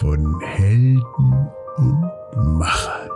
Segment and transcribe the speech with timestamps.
[0.00, 2.10] von Helden und
[2.58, 3.08] Machern.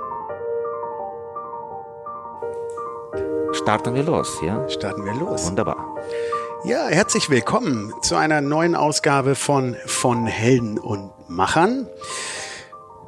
[3.52, 4.68] Starten wir los, ja?
[4.68, 5.46] Starten wir los.
[5.46, 5.96] Wunderbar.
[6.64, 11.88] Ja, herzlich willkommen zu einer neuen Ausgabe von von Helden und Machern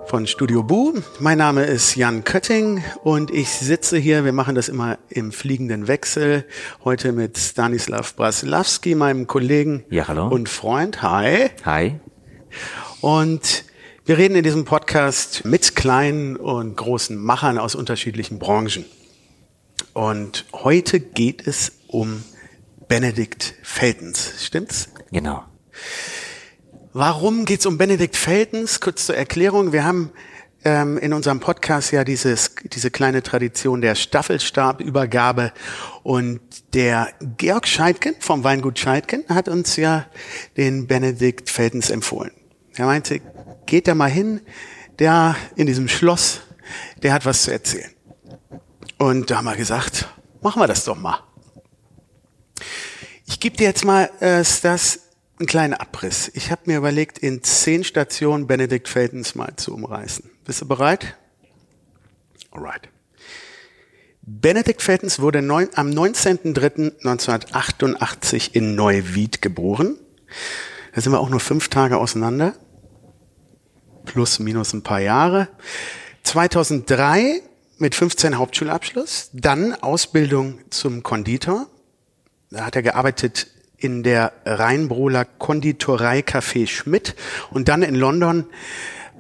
[0.09, 0.95] von Studio Bu.
[1.21, 5.87] Mein Name ist Jan Kötting und ich sitze hier, wir machen das immer im fliegenden
[5.87, 6.45] Wechsel,
[6.85, 10.29] heute mit Stanislav Braslawski, meinem Kollegen Ja, hallo.
[10.29, 11.03] und Freund.
[11.03, 11.51] Hi.
[11.65, 12.01] Hi.
[13.01, 13.65] Und
[14.07, 18.87] wir reden in diesem Podcast mit kleinen und großen Machern aus unterschiedlichen Branchen.
[19.93, 22.25] Und heute geht es um
[22.89, 24.45] Benedikt Feltens.
[24.45, 24.89] Stimmt's?
[25.13, 25.45] Genau.
[27.01, 28.81] Warum geht's um Benedikt Feltens?
[28.81, 29.71] Kurz zur Erklärung.
[29.73, 30.11] Wir haben
[30.65, 35.53] ähm, in unserem Podcast ja dieses, diese kleine Tradition der Staffelstabübergabe
[36.03, 36.41] und
[36.75, 40.07] der Georg Scheidken vom Weingut Scheidken hat uns ja
[40.57, 42.33] den Benedikt Feltens empfohlen.
[42.75, 43.21] Er meinte,
[43.65, 44.41] geht da mal hin,
[44.99, 46.41] der in diesem Schloss,
[47.05, 47.93] der hat was zu erzählen.
[48.99, 50.09] Und da haben wir gesagt,
[50.43, 51.21] machen wir das doch mal.
[53.25, 55.08] Ich gebe dir jetzt mal äh, das
[55.39, 56.31] einen kleinen Abriss.
[56.35, 60.31] Ich habe mir überlegt, in zehn Stationen Benedikt Feltens mal zu umreißen.
[60.45, 61.17] Bist du bereit?
[62.51, 62.89] Alright.
[64.23, 69.97] Benedikt Feltens wurde neun, am 19.03.1988 in Neuwied geboren.
[70.95, 72.55] Da sind wir auch nur fünf Tage auseinander.
[74.05, 75.49] Plus, minus ein paar Jahre.
[76.25, 77.43] 2003
[77.79, 81.69] mit 15 Hauptschulabschluss, dann Ausbildung zum Konditor.
[82.51, 83.47] Da hat er gearbeitet
[83.79, 87.15] in der Rheinbrohler Konditorei Café Schmidt
[87.51, 88.47] und dann in London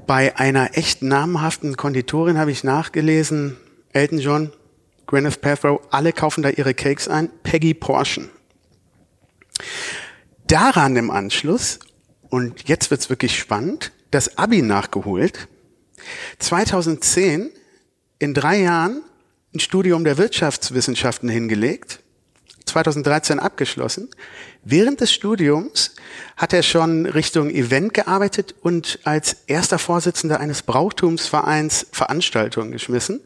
[0.07, 3.57] bei einer echt namhaften Konditorin habe ich nachgelesen,
[3.93, 4.53] Elton John,
[5.07, 8.31] Gwyneth Paltrow, alle kaufen da ihre Cakes ein, Peggy Porschen.
[10.47, 11.79] Daran im Anschluss,
[12.31, 15.49] und jetzt wird's wirklich spannend, das Abi nachgeholt,
[16.39, 17.51] 2010
[18.19, 19.03] in drei Jahren
[19.55, 22.01] ein Studium der Wirtschaftswissenschaften hingelegt,
[22.69, 24.09] 2013 abgeschlossen.
[24.65, 25.95] Während des Studiums
[26.37, 33.21] hat er schon Richtung Event gearbeitet und als erster Vorsitzender eines Brauchtumsvereins Veranstaltungen geschmissen.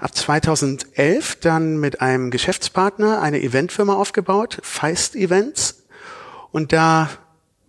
[0.00, 5.84] Ab 2011 dann mit einem Geschäftspartner eine Eventfirma aufgebaut, Feist Events,
[6.52, 7.08] und da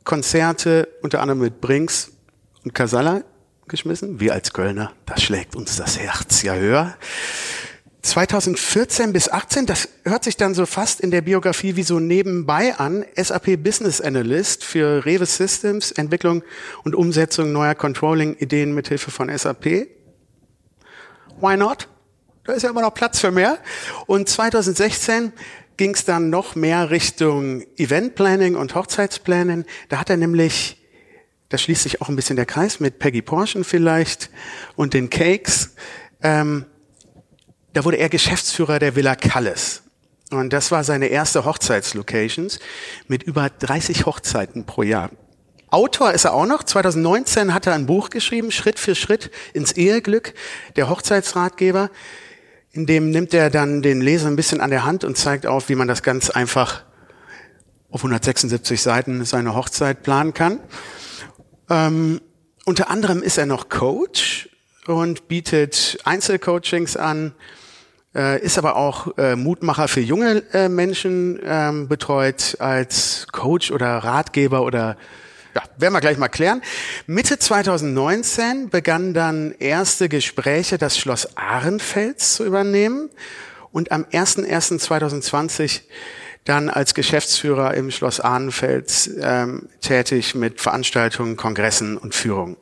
[0.03, 2.11] Konzerte unter anderem mit Brinks
[2.63, 3.21] und Casalla
[3.67, 4.19] geschmissen.
[4.19, 6.95] Wir als Kölner, da schlägt uns das Herz ja höher.
[8.01, 12.75] 2014 bis 18, das hört sich dann so fast in der Biografie wie so nebenbei
[12.75, 16.43] an, SAP Business Analyst für Rewe Systems, Entwicklung
[16.83, 19.65] und Umsetzung neuer Controlling-Ideen mithilfe von SAP.
[21.39, 21.87] Why not?
[22.43, 23.59] Da ist ja immer noch Platz für mehr.
[24.07, 25.31] Und 2016
[25.77, 29.65] ging es dann noch mehr Richtung Event Planning und Hochzeitsplanning.
[29.89, 30.81] Da hat er nämlich,
[31.49, 34.31] da schließt sich auch ein bisschen der Kreis mit Peggy Porschen vielleicht
[34.75, 35.75] und den Cakes,
[36.23, 36.65] ähm,
[37.73, 39.83] da wurde er Geschäftsführer der Villa Calles.
[40.31, 42.59] Und das war seine erste Hochzeitslocations
[43.07, 45.09] mit über 30 Hochzeiten pro Jahr.
[45.69, 46.63] Autor ist er auch noch.
[46.63, 50.33] 2019 hat er ein Buch geschrieben, Schritt für Schritt ins Eheglück,
[50.75, 51.89] der Hochzeitsratgeber.
[52.71, 55.69] In dem nimmt er dann den Leser ein bisschen an der Hand und zeigt auf,
[55.69, 56.83] wie man das ganz einfach
[57.89, 60.59] auf 176 Seiten seine Hochzeit planen kann.
[61.69, 62.21] Ähm,
[62.65, 64.49] unter anderem ist er noch Coach
[64.87, 67.33] und bietet Einzelcoachings an,
[68.15, 73.97] äh, ist aber auch äh, Mutmacher für junge äh, Menschen, ähm, betreut als Coach oder
[73.97, 74.97] Ratgeber oder
[75.55, 76.61] ja, werden wir gleich mal klären.
[77.07, 83.09] Mitte 2019 begannen dann erste Gespräche, das Schloss Ahrenfels zu übernehmen
[83.71, 85.81] und am 01.01.2020
[86.45, 92.57] dann als Geschäftsführer im Schloss Ahrenfels ähm, tätig mit Veranstaltungen, Kongressen und Führungen.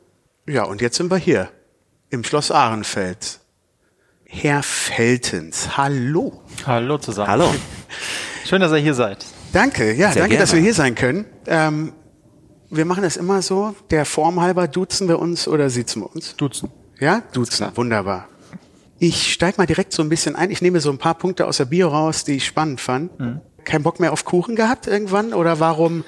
[0.46, 1.48] Ja, und jetzt sind wir hier
[2.10, 3.39] im Schloss Ahrenfels.
[4.32, 6.40] Herr Feltens, hallo.
[6.64, 7.28] Hallo zusammen.
[7.28, 7.52] Hallo.
[8.46, 9.26] Schön, dass ihr hier seid.
[9.52, 10.66] Danke, ja, Sehr danke, dass wir gerne.
[10.66, 11.24] hier sein können.
[11.48, 11.92] Ähm,
[12.70, 16.36] wir machen es immer so, der Form halber duzen wir uns oder sitzen wir uns?
[16.36, 16.70] Duzen.
[17.00, 18.28] Ja, duzen, wunderbar.
[19.00, 20.52] Ich steig mal direkt so ein bisschen ein.
[20.52, 23.18] Ich nehme so ein paar Punkte aus der Bio raus, die ich spannend fand.
[23.18, 23.40] Mhm.
[23.64, 26.04] Kein Bock mehr auf Kuchen gehabt irgendwann oder warum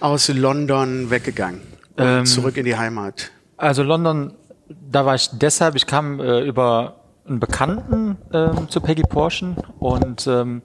[0.00, 1.60] aus London weggegangen
[1.96, 3.30] Ähm, zurück in die Heimat?
[3.56, 4.34] Also London,
[4.68, 6.96] da war ich deshalb, ich kam äh, über
[7.26, 10.62] einen Bekannten ähm, zu Peggy Porschen und ähm,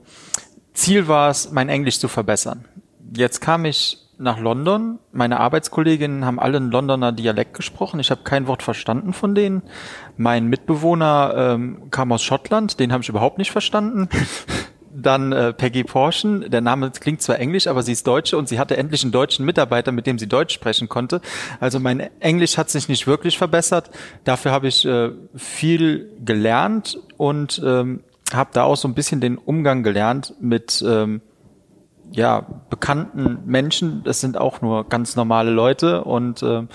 [0.73, 2.65] Ziel war es, mein Englisch zu verbessern.
[3.15, 4.99] Jetzt kam ich nach London.
[5.11, 7.99] Meine Arbeitskolleginnen haben alle einen Londoner Dialekt gesprochen.
[7.99, 9.61] Ich habe kein Wort verstanden von denen.
[10.17, 14.09] Mein Mitbewohner ähm, kam aus Schottland, den habe ich überhaupt nicht verstanden.
[14.99, 18.57] Dann äh, Peggy Porschen, der Name klingt zwar englisch, aber sie ist Deutsche und sie
[18.57, 21.21] hatte endlich einen deutschen Mitarbeiter, mit dem sie Deutsch sprechen konnte.
[21.59, 23.91] Also mein Englisch hat sich nicht wirklich verbessert.
[24.23, 28.01] Dafür habe ich äh, viel gelernt und ähm,
[28.33, 31.21] habe da auch so ein bisschen den Umgang gelernt mit ähm,
[32.11, 34.01] ja, bekannten Menschen.
[34.03, 36.69] Das sind auch nur ganz normale Leute und ähm,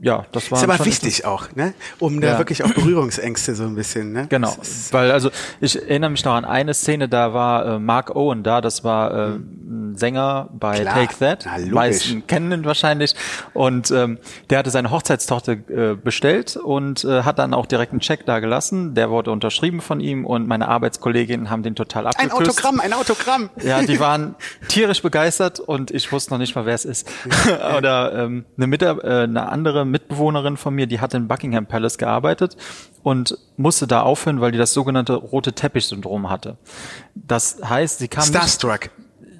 [0.00, 0.58] ja, das war.
[0.58, 1.72] Ist aber wichtig auch, ne?
[1.98, 2.38] Um da Ja.
[2.38, 4.26] wirklich auch Berührungsängste so ein bisschen, ne?
[4.28, 4.54] Genau,
[4.90, 8.60] weil also ich erinnere mich noch an eine Szene, da war äh, Mark Owen da,
[8.60, 13.14] das war äh, ein Sänger bei Klar, Take That, na, meisten kennen ihn wahrscheinlich
[13.54, 14.18] und ähm,
[14.50, 18.40] der hatte seine Hochzeitstochter äh, bestellt und äh, hat dann auch direkt einen Check da
[18.40, 22.58] gelassen, der wurde unterschrieben von ihm und meine Arbeitskolleginnen haben den total Ein abgeküsst.
[22.58, 23.48] Autogramm, ein Autogramm.
[23.62, 24.34] Ja, die waren
[24.68, 27.08] tierisch begeistert und ich wusste noch nicht mal, wer es ist.
[27.78, 31.98] Oder ähm, eine, Mitar äh, eine andere Mitbewohnerin von mir, die hat in Buckingham Palace
[31.98, 32.56] gearbeitet
[33.02, 36.56] und musste da aufhören, weil die das sogenannte rote Teppich-Syndrom hatte.
[37.14, 38.90] Das heißt, sie kam nicht, Starstruck.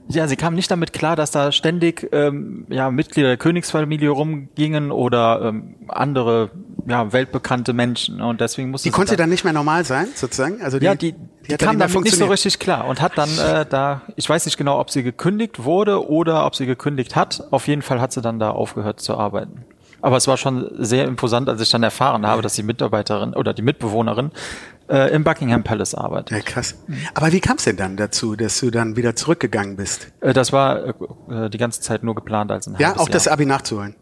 [0.08, 4.90] ja, sie kam nicht damit klar, dass da ständig ähm, ja, Mitglieder der Königsfamilie rumgingen
[4.90, 6.50] oder ähm, andere
[6.88, 8.20] ja, weltbekannte Menschen.
[8.20, 10.62] Und deswegen musste Die sie konnte da dann nicht mehr normal sein, sozusagen?
[10.62, 13.30] Also die, ja, die, die, dann kam damit nicht so richtig klar und hat dann
[13.38, 17.48] äh, da, ich weiß nicht genau, ob sie gekündigt wurde oder ob sie gekündigt hat.
[17.50, 19.64] Auf jeden Fall hat sie dann da aufgehört zu arbeiten.
[20.06, 23.52] Aber es war schon sehr imposant, als ich dann erfahren habe, dass die Mitarbeiterin oder
[23.52, 24.30] die Mitbewohnerin
[24.88, 26.30] äh, im Buckingham Palace arbeitet.
[26.30, 26.76] Ja, krass.
[27.14, 30.12] Aber wie kam es denn dann dazu, dass du dann wieder zurückgegangen bist?
[30.20, 30.94] Äh, das war
[31.28, 33.32] äh, die ganze Zeit nur geplant als ein Ja, auch das Jahr.
[33.32, 33.96] Abi nachzuholen.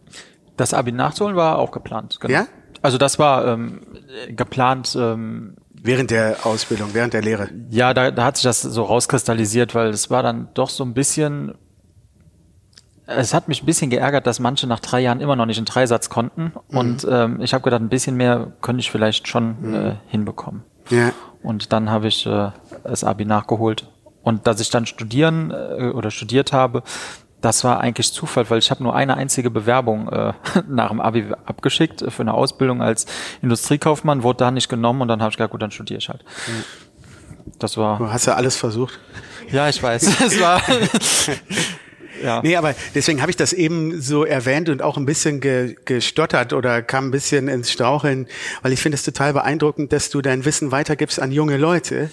[0.58, 2.18] das Abi nachzuholen war auch geplant.
[2.20, 2.34] Genau.
[2.34, 2.48] Ja?
[2.82, 3.80] Also das war ähm,
[4.28, 4.94] geplant.
[5.00, 7.48] Ähm, Während der Ausbildung, während der Lehre.
[7.70, 10.92] Ja, da, da hat sich das so rauskristallisiert, weil es war dann doch so ein
[10.92, 11.54] bisschen.
[13.06, 15.66] Es hat mich ein bisschen geärgert, dass manche nach drei Jahren immer noch nicht einen
[15.66, 16.52] Dreisatz konnten.
[16.68, 16.78] Mhm.
[16.78, 20.62] Und ähm, ich habe gedacht, ein bisschen mehr könnte ich vielleicht schon äh, hinbekommen.
[20.90, 21.12] Ja.
[21.42, 22.50] Und dann habe ich äh,
[22.82, 23.88] das Abi nachgeholt.
[24.22, 26.82] Und dass ich dann studieren äh, oder studiert habe,
[27.42, 30.32] das war eigentlich Zufall, weil ich habe nur eine einzige Bewerbung äh,
[30.68, 33.04] nach dem Abi abgeschickt für eine Ausbildung als
[33.42, 36.24] Industriekaufmann, wurde da nicht genommen und dann habe ich gesagt, gut, dann studiere ich halt.
[37.58, 38.98] Das war Du hast ja alles versucht.
[39.50, 40.20] ja, ich weiß.
[40.26, 40.62] Es war
[42.22, 42.40] ja.
[42.42, 46.52] Nee, aber deswegen habe ich das eben so erwähnt und auch ein bisschen ge gestottert
[46.52, 48.26] oder kam ein bisschen ins Straucheln,
[48.62, 52.10] weil ich finde es total beeindruckend, dass du dein Wissen weitergibst an junge Leute.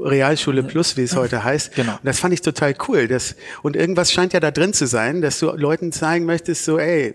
[0.00, 1.74] Realschule Plus, wie es heute heißt.
[1.74, 1.92] Genau.
[1.92, 3.08] Und das fand ich total cool.
[3.08, 6.78] Das, und irgendwas scheint ja da drin zu sein, dass du Leuten zeigen möchtest, so,
[6.78, 7.14] ey,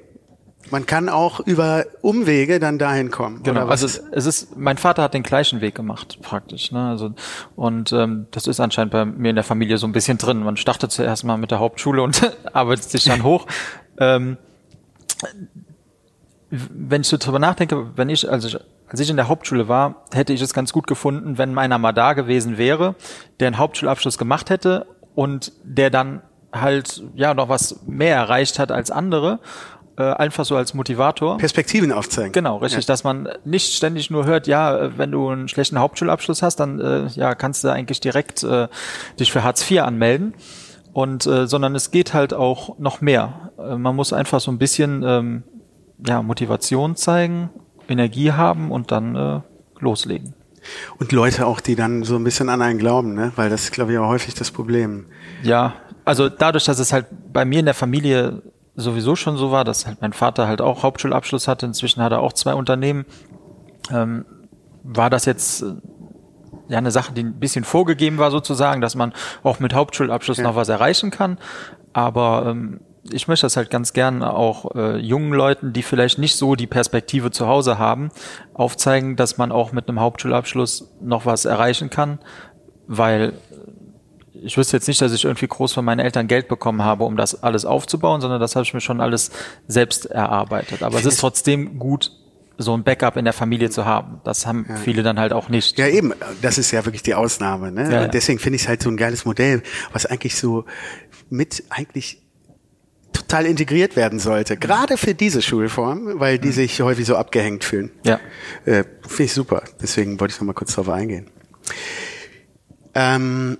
[0.72, 3.44] man kann auch über Umwege dann dahin kommen.
[3.44, 6.72] Genau, also es, es ist, mein Vater hat den gleichen Weg gemacht, praktisch.
[6.72, 6.90] Ne?
[6.90, 7.14] Also,
[7.56, 10.44] und ähm, das ist anscheinend bei mir in der Familie so ein bisschen drin.
[10.44, 12.22] Man startet zuerst mal mit der Hauptschule und
[12.54, 13.46] arbeitet sich dann hoch.
[13.98, 14.38] Ähm,
[16.50, 18.58] wenn ich so drüber nachdenke, wenn ich, also ich,
[18.88, 21.94] als ich in der Hauptschule war, hätte ich es ganz gut gefunden, wenn meiner mal
[21.94, 22.96] da gewesen wäre,
[23.40, 24.86] der einen Hauptschulabschluss gemacht hätte
[25.16, 26.22] und der dann
[26.52, 29.40] halt ja noch was mehr erreicht hat als andere,
[29.98, 31.38] äh, einfach so als Motivator.
[31.38, 32.32] Perspektiven aufzeigen.
[32.32, 36.42] Genau, richtig, dass man nicht ständig nur hört, ja, äh, wenn du einen schlechten Hauptschulabschluss
[36.42, 38.68] hast, dann äh, ja, kannst du eigentlich direkt äh,
[39.20, 40.34] dich für Hartz IV anmelden.
[40.94, 43.52] Und äh, sondern es geht halt auch noch mehr.
[43.58, 45.44] Äh, man muss einfach so ein bisschen ähm,
[46.06, 47.50] ja, Motivation zeigen,
[47.88, 49.40] Energie haben und dann äh,
[49.80, 50.36] loslegen.
[50.98, 53.32] Und Leute auch, die dann so ein bisschen an einen glauben, ne?
[53.36, 55.08] Weil das ist, glaube ich, auch häufig das Problem.
[55.42, 55.74] Ja,
[56.06, 58.42] also dadurch, dass es halt bei mir in der Familie
[58.76, 62.22] sowieso schon so war, dass halt mein Vater halt auch Hauptschulabschluss hatte, inzwischen hat er
[62.22, 63.06] auch zwei Unternehmen,
[63.92, 64.26] ähm,
[64.84, 65.74] war das jetzt äh,
[66.70, 70.56] ja eine Sache, die ein bisschen vorgegeben war sozusagen, dass man auch mit Hauptschulabschluss noch
[70.56, 71.38] was erreichen kann.
[71.94, 72.80] Aber ähm,
[73.12, 76.68] ich möchte das halt ganz gern auch äh, jungen Leuten, die vielleicht nicht so die
[76.68, 78.10] Perspektive zu Hause haben,
[78.54, 82.20] aufzeigen, dass man auch mit einem Hauptschulabschluss noch was erreichen kann,
[82.88, 83.34] weil
[84.44, 87.18] ich wüsste jetzt nicht, dass ich irgendwie groß von meinen Eltern Geld bekommen habe, um
[87.18, 89.32] das alles aufzubauen, sondern das habe ich mir schon alles
[89.68, 90.84] selbst erarbeitet.
[90.84, 92.12] Aber es ist trotzdem gut,
[92.58, 94.22] so ein Backup in der Familie zu haben.
[94.24, 95.78] Das haben viele dann halt auch nicht.
[95.78, 96.14] Ja, eben.
[96.42, 97.72] Das ist ja wirklich die Ausnahme.
[97.72, 97.84] Ne?
[97.84, 98.04] Ja, ja.
[98.04, 100.66] Und deswegen finde ich es halt so ein geiles Modell, was eigentlich so
[101.30, 102.22] mit eigentlich
[103.12, 104.58] total integriert werden sollte.
[104.58, 107.92] Gerade für diese Schulform, weil die sich häufig so abgehängt fühlen.
[108.06, 108.20] Ja.
[108.66, 109.64] Äh, finde ich super.
[109.82, 111.28] Deswegen wollte ich noch mal kurz darauf eingehen.
[112.96, 113.58] Ähm,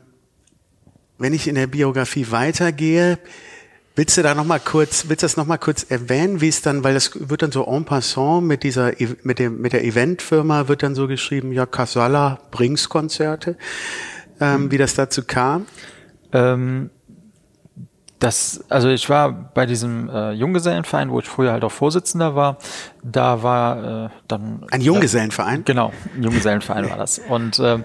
[1.24, 3.18] wenn ich in der Biografie weitergehe,
[3.96, 6.62] willst du da noch mal kurz, willst du das noch mal kurz erwähnen, wie es
[6.62, 9.84] dann, weil das wird dann so en passant mit dieser, E- mit dem, mit der
[9.86, 13.58] Eventfirma wird dann so geschrieben, ja, Casala Brings Konzerte,
[14.42, 15.66] ähm, wie das dazu kam.
[16.34, 16.90] Ähm,
[18.24, 22.58] Das, also ich war bei diesem äh, Junggesellenverein, wo ich früher halt auch Vorsitzender war.
[23.04, 25.66] Da war äh, dann Ein Junggesellenverein?
[25.66, 27.20] Genau, ein Junggesellenverein war das.
[27.20, 27.84] Und ähm,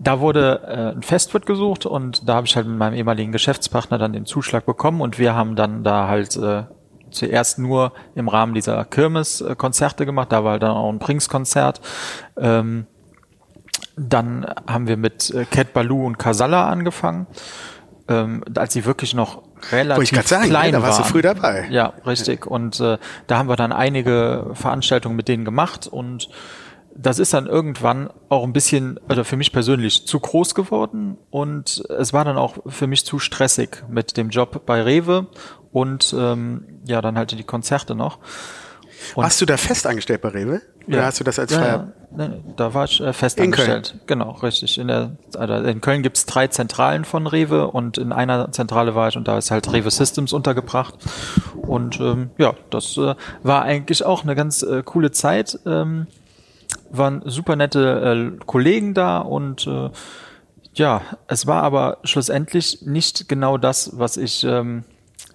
[0.00, 3.98] da wurde äh, ein Festwirt gesucht und da habe ich halt mit meinem ehemaligen Geschäftspartner
[3.98, 6.64] dann den Zuschlag bekommen und wir haben dann da halt äh,
[7.12, 10.32] zuerst nur im Rahmen dieser Kirmes äh, Konzerte gemacht.
[10.32, 11.80] Da war dann auch ein Prinks-Konzert.
[12.36, 12.88] Ähm,
[13.96, 17.28] dann haben wir mit äh, Cat Baloo und Casalla angefangen,
[18.08, 21.66] ähm, als sie wirklich noch relativ ich sagen, klein ja, da warst du früh dabei.
[21.70, 22.46] Ja, richtig.
[22.46, 26.28] Und äh, da haben wir dann einige Veranstaltungen mit denen gemacht und
[27.00, 31.84] das ist dann irgendwann auch ein bisschen, oder für mich persönlich, zu groß geworden und
[31.96, 35.28] es war dann auch für mich zu stressig mit dem Job bei Rewe
[35.72, 38.18] und ähm, ja, dann halt die Konzerte noch.
[39.14, 40.60] Und- Warst du da fest angestellt bei Rewe?
[40.86, 41.92] Oder hast du das als ja, Freier?
[42.16, 42.28] ja.
[42.56, 43.70] Da war ich äh, fest In Köln?
[43.70, 44.00] angestellt.
[44.06, 44.78] Genau, richtig.
[44.78, 49.08] In, der, also in Köln gibt's drei Zentralen von Rewe und in einer Zentrale war
[49.08, 50.94] ich und da ist halt Rewe Systems untergebracht.
[51.56, 55.58] Und ähm, ja, das äh, war eigentlich auch eine ganz äh, coole Zeit.
[55.66, 56.06] Ähm,
[56.90, 59.90] waren super nette äh, Kollegen da und äh,
[60.74, 64.84] ja, es war aber schlussendlich nicht genau das, was ich ähm,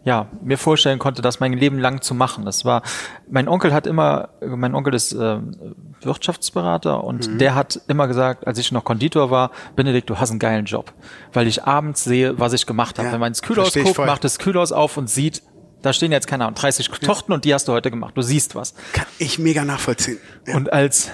[0.05, 2.43] ja, mir vorstellen konnte, das mein Leben lang zu machen.
[2.45, 2.81] Das war,
[3.29, 7.38] mein Onkel hat immer, mein Onkel ist ähm, Wirtschaftsberater und Mhm.
[7.38, 10.93] der hat immer gesagt, als ich noch Konditor war, Benedikt, du hast einen geilen Job,
[11.31, 13.07] weil ich abends sehe, was ich gemacht habe.
[13.07, 15.41] Ja, Wenn man ins Kühlhaus guckt, macht das Kühlhaus auf und sieht,
[15.81, 18.13] da stehen jetzt keine Ahnung 30 Tochten und die hast du heute gemacht.
[18.15, 18.74] Du siehst was.
[18.93, 20.17] Kann ich mega nachvollziehen.
[20.48, 20.55] Ja.
[20.55, 21.10] Und als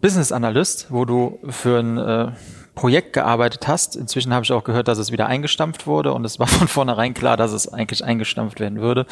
[0.00, 2.32] Business Analyst, wo du für ein äh,
[2.80, 6.38] Projekt gearbeitet hast, inzwischen habe ich auch gehört, dass es wieder eingestampft wurde und es
[6.38, 9.04] war von vornherein klar, dass es eigentlich eingestampft werden würde.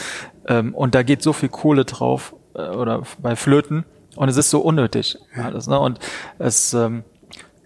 [0.47, 3.85] Ähm, und da geht so viel Kohle drauf äh, oder bei Flöten
[4.17, 5.67] und es ist so unnötig alles.
[5.67, 5.79] Ne?
[5.79, 5.99] Und
[6.39, 7.05] es ähm,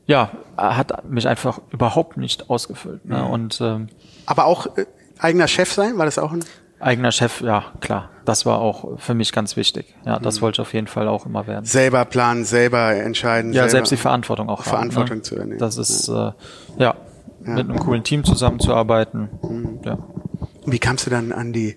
[0.07, 3.05] ja hat mich einfach überhaupt nicht ausgefüllt.
[3.05, 3.25] Ne?
[3.25, 3.87] Und ähm,
[4.27, 4.87] Aber auch äh,
[5.21, 6.45] eigener Chef sein, war das auch ein...
[6.83, 9.95] eigener Chef, ja klar, das war auch für mich ganz wichtig.
[10.05, 10.41] Ja, das Mhm.
[10.43, 11.65] wollte ich auf jeden Fall auch immer werden.
[11.65, 13.53] Selber planen, selber entscheiden.
[13.53, 13.71] Ja, selber.
[13.71, 15.23] selbst die Verantwortung auch Verantwortung haben, ne?
[15.23, 15.59] zu übernehmen.
[15.59, 16.35] Das ist, ja,
[16.79, 16.95] äh, ja,
[17.45, 19.29] mit einem coolen Team zusammenzuarbeiten.
[19.43, 19.81] Mhm.
[19.85, 19.99] Ja.
[20.67, 21.77] Wie kamst du dann an die...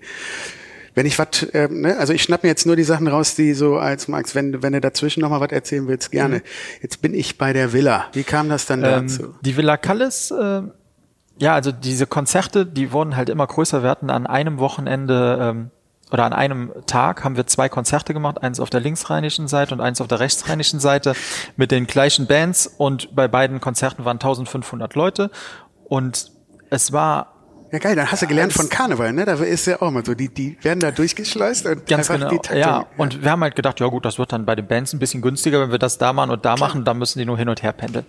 [0.94, 3.52] Wenn ich was, äh, ne, also ich schnapp mir jetzt nur die Sachen raus, die
[3.52, 6.40] so als Max, wenn, wenn du dazwischen noch mal was erzählen willst, gerne.
[6.80, 8.06] Jetzt bin ich bei der Villa.
[8.14, 9.34] Wie kam das dann Ähm, dazu?
[9.42, 10.62] die Villa Callis, äh,
[11.38, 13.82] ja, also diese Konzerte, die wurden halt immer größer.
[13.82, 15.70] Wir hatten an einem Wochenende ähm,
[16.10, 19.80] oder an einem Tag haben wir zwei Konzerte gemacht, eins auf der linksrheinischen Seite und
[19.80, 21.14] eins auf der rechtsrheinischen Seite
[21.56, 22.66] mit den gleichen Bands.
[22.66, 25.30] Und bei beiden Konzerten waren 1500 Leute.
[25.88, 26.30] Und
[26.70, 27.35] es war
[27.72, 29.24] Ja geil, dann hast du gelernt von Karneval, ne?
[29.24, 32.30] Da ist ja auch mal so, die, die werden da durchgeschleust und Ganz einfach genau.
[32.30, 32.58] die Taktung.
[32.58, 35.00] ja, und wir haben halt gedacht, ja gut, das wird dann bei den Bands ein
[35.00, 37.48] bisschen günstiger, wenn wir das da machen und da machen, dann müssen die nur hin
[37.48, 38.06] und her pendeln.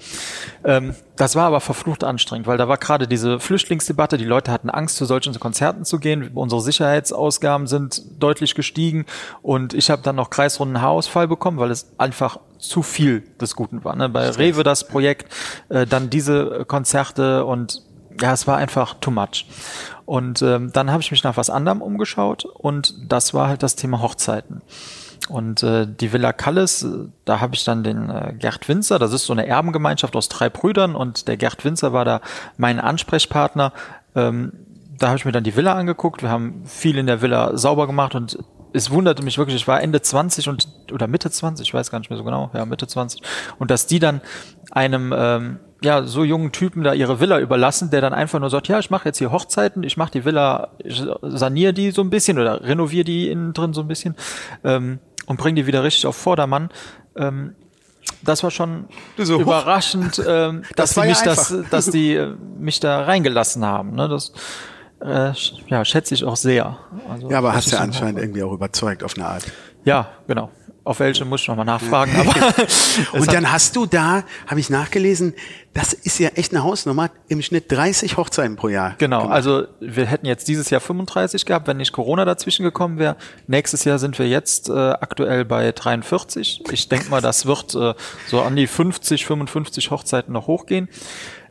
[0.63, 4.69] Ähm, das war aber verflucht anstrengend, weil da war gerade diese Flüchtlingsdebatte, die Leute hatten
[4.69, 9.05] Angst, zu solchen Konzerten zu gehen, unsere Sicherheitsausgaben sind deutlich gestiegen
[9.41, 13.83] und ich habe dann noch kreisrunden Haarausfall bekommen, weil es einfach zu viel des Guten
[13.83, 13.95] war.
[13.95, 14.09] Ne?
[14.09, 15.33] Bei Rewe das Projekt,
[15.69, 17.81] äh, dann diese Konzerte und
[18.21, 19.45] ja, es war einfach too much.
[20.05, 23.75] Und ähm, dann habe ich mich nach was anderem umgeschaut und das war halt das
[23.75, 24.61] Thema Hochzeiten.
[25.29, 29.11] Und äh, die Villa Kalles, äh, da habe ich dann den äh, Gerd Winzer, das
[29.11, 32.21] ist so eine Erbengemeinschaft aus drei Brüdern und der Gerd Winzer war da
[32.55, 33.73] mein Ansprechpartner.
[34.15, 34.53] Ähm,
[34.97, 37.85] da habe ich mir dann die Villa angeguckt, wir haben viel in der Villa sauber
[37.87, 38.37] gemacht und
[38.73, 41.99] es wunderte mich wirklich, ich war Ende 20 und oder Mitte 20, ich weiß gar
[41.99, 43.21] nicht mehr so genau, ja, Mitte 20.
[43.59, 44.21] Und dass die dann
[44.71, 48.67] einem ähm, ja, so jungen Typen da ihre Villa überlassen, der dann einfach nur sagt,
[48.67, 52.09] ja, ich mache jetzt hier Hochzeiten, ich mache die Villa, ich saniere die so ein
[52.09, 54.15] bisschen oder renoviere die innen drin so ein bisschen
[54.63, 56.69] ähm, und bringe die wieder richtig auf Vordermann.
[57.15, 57.55] Ähm,
[58.23, 58.85] das war schon
[59.17, 61.69] so, überraschend, ähm, Das dass war die ja mich das, einfach.
[61.69, 63.93] dass die äh, mich da reingelassen haben.
[63.95, 64.07] Ne?
[64.07, 64.31] Das
[64.99, 65.31] äh,
[65.67, 66.77] ja, schätze ich auch sehr.
[67.09, 69.43] Also, Ja, aber das hast ja ein anscheinend irgendwie auch überzeugt auf eine Art.
[69.83, 70.49] Ja, genau.
[70.87, 72.15] Auf welche muss ich nochmal nachfragen.
[72.17, 75.33] Aber Und dann hast du da, habe ich nachgelesen,
[75.73, 78.95] das ist ja echt eine Hausnummer, im Schnitt 30 Hochzeiten pro Jahr.
[78.97, 79.35] Genau, gemacht.
[79.35, 83.17] also wir hätten jetzt dieses Jahr 35 gehabt, wenn nicht Corona dazwischen gekommen wäre.
[83.47, 86.63] Nächstes Jahr sind wir jetzt äh, aktuell bei 43.
[86.71, 87.93] Ich denke mal, das wird äh,
[88.27, 90.87] so an die 50, 55 Hochzeiten noch hochgehen.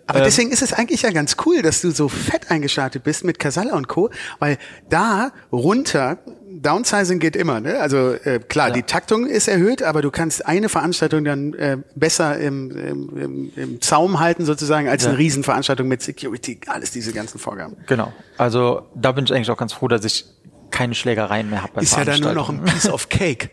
[0.07, 3.39] Aber deswegen ist es eigentlich ja ganz cool, dass du so fett eingestartet bist mit
[3.39, 4.57] Casalla und Co., weil
[4.89, 6.19] da runter,
[6.63, 7.81] Downsizing geht immer, ne?
[7.81, 12.39] Also äh, klar, die Taktung ist erhöht, aber du kannst eine Veranstaltung dann äh, besser
[12.39, 17.77] im, im, im, Zaum halten sozusagen als eine Riesenveranstaltung mit Security, alles diese ganzen Vorgaben.
[17.87, 18.13] Genau.
[18.39, 20.27] Also da bin ich eigentlich auch ganz froh, dass ich
[20.71, 22.65] keine Schlägereien mehr habe bei Ist ja dann nur noch ein.
[22.65, 23.51] Piece of Cake,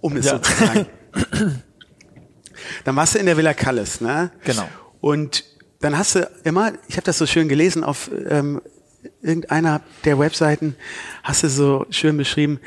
[0.00, 0.32] um es Ja.
[0.32, 0.86] so zu sagen.
[2.84, 4.30] Dann warst du in der Villa Calles, ne?
[4.44, 4.68] Genau.
[5.00, 5.44] Und
[5.80, 8.60] dann hast du immer, ich habe das so schön gelesen auf ähm,
[9.26, 10.76] irgendeiner der Webseiten
[11.22, 12.60] hast du so schön beschrieben,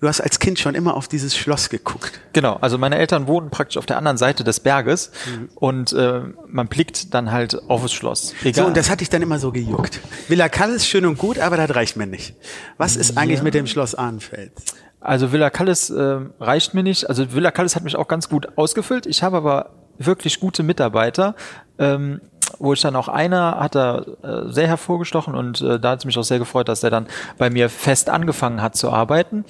[0.00, 2.20] du hast als Kind schon immer auf dieses Schloss geguckt.
[2.32, 5.48] Genau, also meine Eltern wohnen praktisch auf der anderen Seite des Berges mhm.
[5.54, 8.34] und äh, man blickt dann halt auf das Schloss.
[8.42, 8.64] Egal.
[8.64, 10.00] So, und das hatte ich dann immer so gejuckt.
[10.28, 12.34] Villa Callis schön und gut, aber das reicht mir nicht.
[12.78, 13.44] Was ist eigentlich ja.
[13.44, 14.52] mit dem Schloss Arnfeld?
[15.00, 17.08] Also Villa Callis äh, reicht mir nicht.
[17.08, 19.06] Also Villa Callis hat mich auch ganz gut ausgefüllt.
[19.06, 21.36] Ich habe aber wirklich gute Mitarbeiter.
[21.78, 22.20] Ähm,
[22.58, 26.04] wo ich dann auch einer hat er äh, sehr hervorgestochen und äh, da hat es
[26.04, 27.06] mich auch sehr gefreut, dass er dann
[27.38, 29.44] bei mir fest angefangen hat zu arbeiten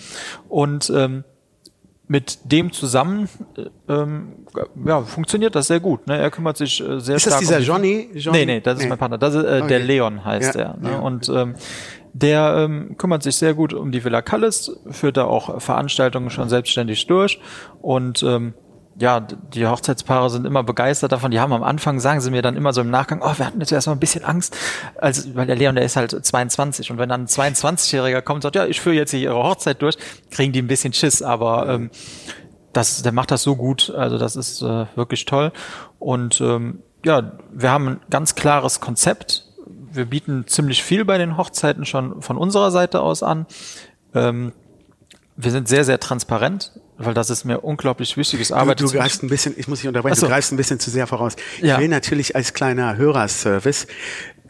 [0.49, 1.25] und ähm,
[2.09, 4.33] mit dem zusammen äh, ähm,
[4.85, 6.07] ja, funktioniert das sehr gut.
[6.07, 6.19] Ne?
[6.19, 7.41] Er kümmert sich äh, sehr ist stark.
[7.41, 8.11] Ist das dieser um Johnny?
[8.15, 8.39] Johnny?
[8.39, 8.89] Nee, nee, das ist nee.
[8.91, 9.19] mein Partner.
[9.19, 9.69] Das ist, äh, okay.
[9.69, 10.77] Der Leon heißt ja, er.
[10.77, 10.91] Ne?
[10.91, 10.99] Ja.
[10.99, 11.55] Und ähm,
[12.13, 16.51] der ähm, kümmert sich sehr gut um die Villa Callis, führt da auch Veranstaltungen schon
[16.51, 17.41] selbstständig durch
[17.81, 18.53] und ähm,
[19.03, 21.33] ja, die Hochzeitspaare sind immer begeistert davon.
[21.33, 23.59] Die haben am Anfang, sagen sie mir dann immer so im Nachgang, oh, wir hatten
[23.59, 24.57] jetzt erstmal ein bisschen Angst,
[24.97, 28.43] als, weil der Leon, der ist halt 22 und wenn dann ein 22-Jähriger kommt und
[28.43, 29.97] sagt, ja, ich führe jetzt hier ihre Hochzeit durch,
[30.31, 31.91] kriegen die ein bisschen Schiss, aber ähm,
[32.73, 35.51] das, der macht das so gut, also das ist äh, wirklich toll.
[35.99, 39.47] Und ähm, ja, wir haben ein ganz klares Konzept.
[39.67, 43.47] Wir bieten ziemlich viel bei den Hochzeiten schon von unserer Seite aus an.
[44.15, 44.53] Ähm,
[45.35, 46.71] wir sind sehr, sehr transparent
[47.05, 48.41] weil das ist mir unglaublich wichtig.
[48.41, 50.27] Ich arbeite du, du greifst ein bisschen, ich muss dich unterbrechen, so.
[50.27, 51.37] du greifst ein bisschen zu sehr voraus.
[51.61, 51.75] Ja.
[51.75, 53.87] Ich will natürlich als kleiner Hörerservice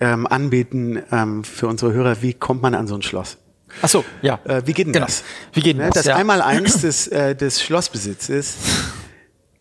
[0.00, 3.38] ähm, anbieten ähm, für unsere Hörer, wie kommt man an so ein Schloss?
[3.80, 4.38] Ach so, ja.
[4.44, 5.06] Äh, wie geht denn genau.
[5.06, 5.24] das?
[5.52, 6.04] Wie geht denn ne, das?
[6.04, 6.16] Das ja.
[6.16, 8.56] einmal eins des, äh, des Schlossbesitzes.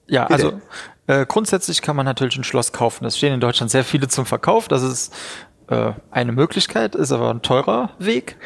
[0.07, 0.33] Ja, Bitte.
[0.33, 0.61] also
[1.07, 3.05] äh, grundsätzlich kann man natürlich ein Schloss kaufen.
[3.05, 4.67] Es stehen in Deutschland sehr viele zum Verkauf.
[4.67, 5.13] Das ist
[5.69, 8.37] äh, eine Möglichkeit, ist aber ein teurer Weg.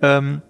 [0.00, 0.42] Ähm,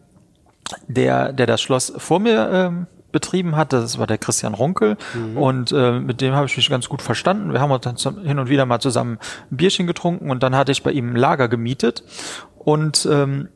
[0.87, 2.87] der, der das Schloss vor mir ähm,
[3.19, 3.73] betrieben hat.
[3.73, 5.37] Das war der Christian Runkel mhm.
[5.37, 7.53] und äh, mit dem habe ich mich ganz gut verstanden.
[7.53, 9.19] Wir haben uns dann hin und wieder mal zusammen
[9.51, 12.05] ein Bierchen getrunken und dann hatte ich bei ihm ein Lager gemietet
[12.59, 13.49] und ähm,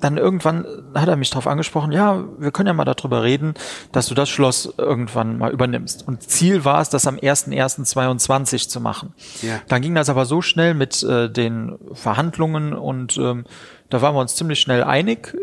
[0.00, 3.54] dann irgendwann hat er mich darauf angesprochen, ja, wir können ja mal darüber reden,
[3.92, 6.06] dass du das Schloss irgendwann mal übernimmst.
[6.06, 9.14] Und Ziel war es, das am 1.1.22 zu machen.
[9.42, 9.60] Ja.
[9.68, 13.44] Dann ging das aber so schnell mit äh, den Verhandlungen und ähm,
[13.90, 15.36] da waren wir uns ziemlich schnell einig.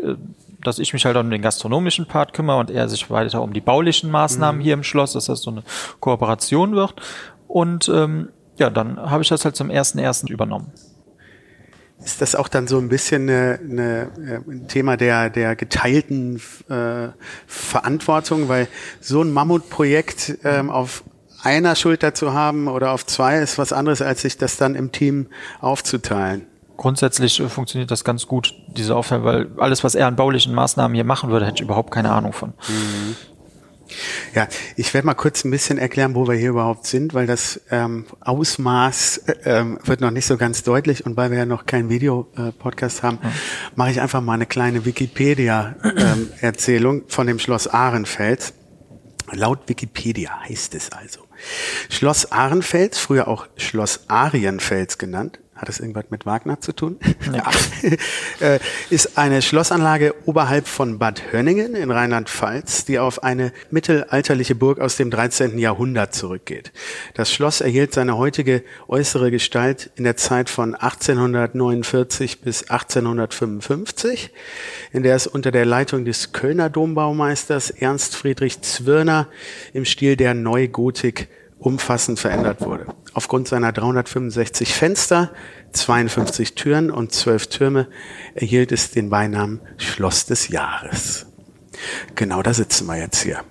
[0.64, 3.60] Dass ich mich halt um den gastronomischen Part kümmere und er sich weiter um die
[3.60, 4.64] baulichen Maßnahmen mhm.
[4.64, 5.62] hier im Schloss, dass das so eine
[6.00, 6.94] Kooperation wird.
[7.48, 10.72] Und ähm, ja, dann habe ich das halt zum ersten ersten übernommen.
[12.04, 16.40] Ist das auch dann so ein bisschen eine, eine, äh, ein Thema der, der geteilten
[16.68, 17.08] äh,
[17.46, 18.68] Verantwortung, weil
[19.00, 21.04] so ein Mammutprojekt ähm, auf
[21.42, 24.92] einer Schulter zu haben oder auf zwei ist was anderes, als sich das dann im
[24.92, 25.28] Team
[25.60, 26.49] aufzuteilen
[26.80, 30.94] grundsätzlich äh, funktioniert das ganz gut, diese Aufteilung, weil alles, was er an baulichen Maßnahmen
[30.94, 32.54] hier machen würde, hätte ich überhaupt keine Ahnung von.
[32.68, 33.16] Mhm.
[34.34, 37.60] Ja, ich werde mal kurz ein bisschen erklären, wo wir hier überhaupt sind, weil das
[37.70, 41.66] ähm, Ausmaß äh, ähm, wird noch nicht so ganz deutlich und weil wir ja noch
[41.66, 43.30] keinen Videopodcast äh, haben, mhm.
[43.74, 48.54] mache ich einfach mal eine kleine Wikipedia-Erzählung ähm, von dem Schloss Ahrenfels.
[49.32, 51.20] Laut Wikipedia heißt es also.
[51.88, 56.98] Schloss Ahrenfels, früher auch Schloss Arienfels genannt, hat das irgendwas mit Wagner zu tun?
[57.32, 57.48] Ja.
[58.40, 64.80] Äh, ist eine Schlossanlage oberhalb von Bad Hönningen in Rheinland-Pfalz, die auf eine mittelalterliche Burg
[64.80, 65.58] aus dem 13.
[65.58, 66.72] Jahrhundert zurückgeht.
[67.14, 74.32] Das Schloss erhielt seine heutige äußere Gestalt in der Zeit von 1849 bis 1855,
[74.92, 79.28] in der es unter der Leitung des Kölner Dombaumeisters Ernst Friedrich Zwirner
[79.74, 81.28] im Stil der Neugotik
[81.60, 82.86] umfassend verändert wurde.
[83.12, 85.30] Aufgrund seiner 365 Fenster,
[85.72, 87.88] 52 Türen und 12 Türme
[88.34, 91.26] erhielt es den Beinamen Schloss des Jahres.
[92.14, 93.44] Genau da sitzen wir jetzt hier.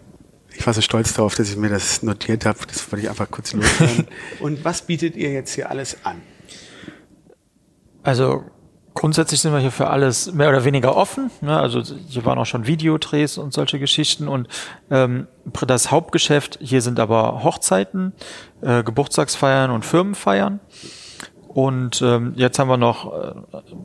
[0.54, 2.60] Ich war so stolz darauf, dass ich mir das notiert habe.
[2.68, 4.08] Das wollte ich einfach kurz loswerden.
[4.42, 6.22] und was bietet ihr jetzt hier alles an?
[8.04, 8.44] Also
[8.94, 11.32] grundsätzlich sind wir hier für alles mehr oder weniger offen.
[11.42, 11.58] Ne?
[11.58, 14.28] Also hier waren auch schon Videodrehs und solche Geschichten.
[14.28, 14.48] Und
[14.92, 15.28] ähm,
[15.68, 18.14] das Hauptgeschäft hier sind aber Hochzeiten,
[18.62, 20.60] äh, Geburtstagsfeiern und Firmenfeiern.
[21.48, 23.34] Und ähm, jetzt haben wir noch äh,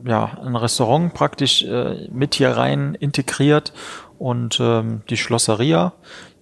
[0.05, 3.73] ja, ein Restaurant praktisch äh, mit hier rein integriert
[4.19, 5.93] und ähm, die Schlosseria.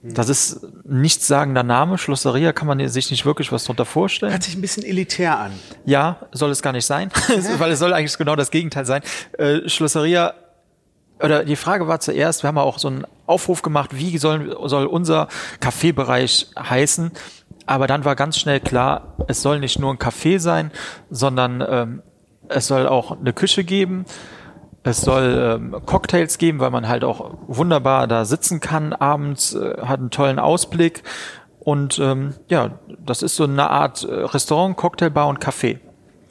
[0.05, 1.97] Das ist nichtssagender Name.
[1.97, 4.33] Schlosseria kann man sich nicht wirklich was darunter vorstellen.
[4.33, 5.53] Hört sich ein bisschen elitär an.
[5.85, 7.09] Ja, soll es gar nicht sein,
[7.57, 9.01] weil es soll eigentlich genau das Gegenteil sein.
[9.37, 10.33] Äh, Schlosseria
[11.21, 14.87] oder die Frage war zuerst, wir haben auch so einen Aufruf gemacht, wie soll, soll
[14.87, 15.29] unser
[15.61, 17.11] Kaffeebereich heißen?
[17.65, 20.71] Aber dann war ganz schnell klar, es soll nicht nur ein Café sein,
[21.09, 22.01] sondern ähm,
[22.49, 24.05] es soll auch eine Küche geben.
[24.85, 29.77] Es soll ähm, Cocktails geben, weil man halt auch wunderbar da sitzen kann abends, äh,
[29.81, 31.03] hat einen tollen Ausblick.
[31.59, 32.71] Und ähm, ja,
[33.05, 35.79] das ist so eine Art äh, Restaurant, Cocktailbar und Café.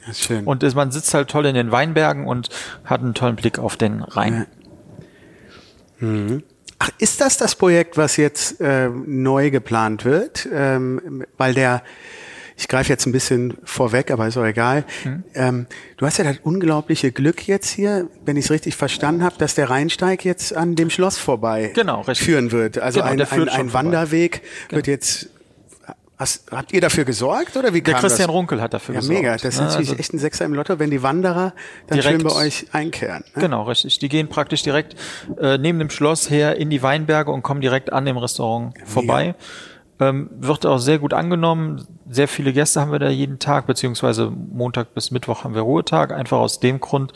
[0.05, 0.43] Ja, schön.
[0.45, 2.49] Und ist- man sitzt halt toll in den Weinbergen und
[2.85, 4.45] hat einen tollen Blick auf den Rhein.
[6.79, 10.47] Ach, ist das das Projekt, was jetzt äh, neu geplant wird?
[10.51, 11.81] Ähm, weil der,
[12.57, 14.83] ich greife jetzt ein bisschen vorweg, aber ist auch egal.
[15.03, 15.23] Mhm.
[15.33, 15.65] Ähm,
[15.97, 19.55] du hast ja das unglaubliche Glück jetzt hier, wenn ich es richtig verstanden habe, dass
[19.55, 22.25] der Rheinsteig jetzt an dem Schloss vorbei Genau, richtig.
[22.25, 22.77] führen wird.
[22.77, 23.73] Also Genau, ein, ein, ein.
[23.73, 25.29] Wanderweg wird jetzt.
[26.15, 28.35] Hast, habt ihr dafür gesorgt oder wie Der Christian das?
[28.35, 29.19] Runkel hat dafür Ja, gesorgt.
[29.19, 29.33] mega.
[29.33, 29.65] Das ist ne?
[29.65, 31.53] natürlich Also- echt ein Sechser im Lotto, wenn die Wanderer
[31.87, 33.23] dann Direkt- schön bei euch einkehren.
[33.35, 33.41] Ne?
[33.41, 33.97] Genau, richtig.
[33.97, 34.95] Die gehen praktisch direkt
[35.41, 39.33] äh, neben dem Schloss her in die Weinberge und kommen direkt an dem Restaurant vorbei.
[39.99, 41.85] Ähm, wird auch sehr gut angenommen.
[42.09, 46.11] Sehr viele Gäste haben wir da jeden Tag, beziehungsweise Montag bis Mittwoch haben wir Ruhetag.
[46.11, 47.13] Einfach aus dem Grund,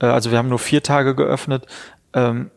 [0.00, 1.66] äh, also wir haben nur vier Tage geöffnet,
[2.12, 2.50] ähm,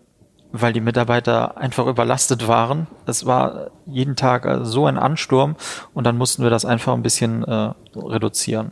[0.51, 2.87] weil die Mitarbeiter einfach überlastet waren.
[3.05, 5.55] Es war jeden Tag äh, so ein Ansturm
[5.93, 8.71] und dann mussten wir das einfach ein bisschen äh, reduzieren.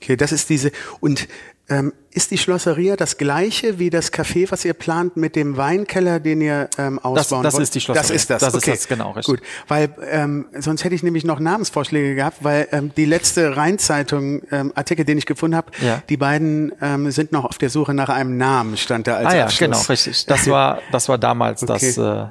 [0.00, 0.70] Okay, das ist diese.
[1.00, 1.28] Und
[1.68, 6.20] ähm, ist die Schlosseria das gleiche wie das Café, was ihr plant mit dem Weinkeller,
[6.20, 7.62] den ihr ähm, ausbauen das wollt?
[7.62, 8.02] ist die Schlosseria.
[8.08, 8.40] Das ist das.
[8.40, 8.72] Das ist okay.
[8.72, 9.40] das, genau, richtig.
[9.40, 14.42] Gut, weil ähm, sonst hätte ich nämlich noch Namensvorschläge gehabt, weil ähm, die letzte Rheinzeitung
[14.52, 16.02] ähm, Artikel, den ich gefunden habe, Ja.
[16.08, 19.36] die beiden ähm, sind noch auf der Suche nach einem Namen, stand da als Ah
[19.36, 19.58] ja, Abschluss.
[19.58, 20.26] genau, richtig.
[20.26, 22.00] Das war, das war damals das, Okay.
[22.00, 22.26] äh,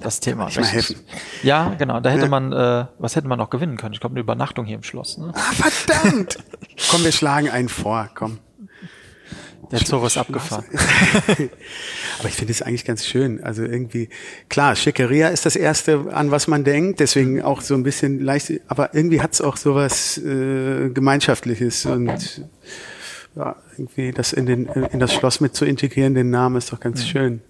[0.00, 0.48] das Thema.
[0.48, 0.96] ich mal helfen.
[1.42, 2.00] Ja, genau.
[2.00, 2.28] Da hätte Ja.
[2.28, 3.92] man, äh, was hätte man noch gewinnen können?
[3.92, 5.18] Ich glaube, eine Übernachtung hier im Schloss.
[5.18, 5.30] Ne?
[5.34, 6.38] Ah, verdammt!
[6.90, 8.38] komm, wir schlagen einen vor, komm.
[9.72, 10.66] Der Zug ist abgefahren.
[12.18, 13.42] Aber ich finde es eigentlich ganz schön.
[13.42, 14.10] Also irgendwie,
[14.50, 18.52] klar, Schickeria ist das Erste, an was man denkt, deswegen auch so ein bisschen leicht,
[18.68, 22.42] aber irgendwie hat es auch sowas äh, Gemeinschaftliches und
[23.34, 26.80] ja, irgendwie das in, den, in das Schloss mit zu integrieren, den Namen ist doch
[26.80, 27.40] ganz schön.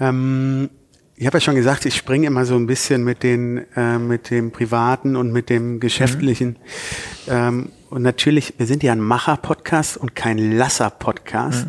[0.00, 0.68] Ähm,
[1.16, 4.30] ich habe ja schon gesagt, ich springe immer so ein bisschen mit den äh, mit
[4.30, 6.56] dem privaten und mit dem geschäftlichen.
[7.28, 11.66] Ähm, und natürlich, wir sind ja ein Macher-Podcast und kein Lasser-Podcast.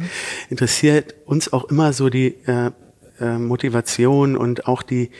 [0.49, 2.71] Interessiert uns auch immer so die äh,
[3.19, 5.11] äh, Motivation und auch die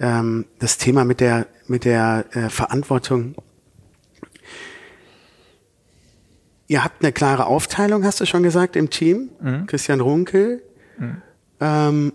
[0.00, 3.34] ähm, das Thema mit der mit der äh, Verantwortung.
[6.66, 9.30] Ihr habt eine klare Aufteilung, hast du schon gesagt, im Team.
[9.66, 10.62] Christian Runkel.
[11.60, 12.12] Ähm,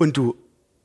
[0.00, 0.34] und du.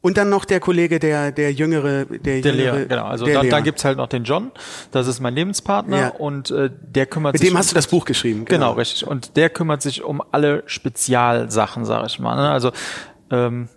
[0.01, 3.05] Und dann noch der Kollege, der, der jüngere, der, Der jüngere, Leon, genau.
[3.05, 3.63] Also da, da Leon.
[3.63, 4.51] gibt's halt noch den John,
[4.91, 6.07] das ist mein Lebenspartner Ja.
[6.09, 7.49] und äh, der kümmert Mit sich.
[7.49, 8.45] dem um- hast du das Buch geschrieben.
[8.45, 9.07] Genau, richtig.
[9.07, 12.35] Und der kümmert sich um alle Spezialsachen, sag ich mal.
[12.35, 12.49] Ne?
[12.51, 12.71] Also
[13.31, 13.67] ähm,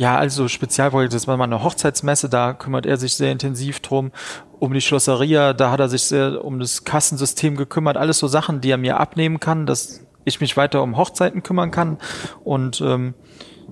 [0.00, 4.10] ja, also Spezialprojekte, das war mal eine Hochzeitsmesse, da kümmert er sich sehr intensiv drum.
[4.58, 7.96] Um die Schlosseria, da hat er sich sehr um das Kassensystem gekümmert.
[7.96, 11.70] Alles so Sachen, die er mir abnehmen kann, dass ich mich weiter um Hochzeiten kümmern
[11.70, 11.98] kann.
[12.42, 13.14] Und ähm,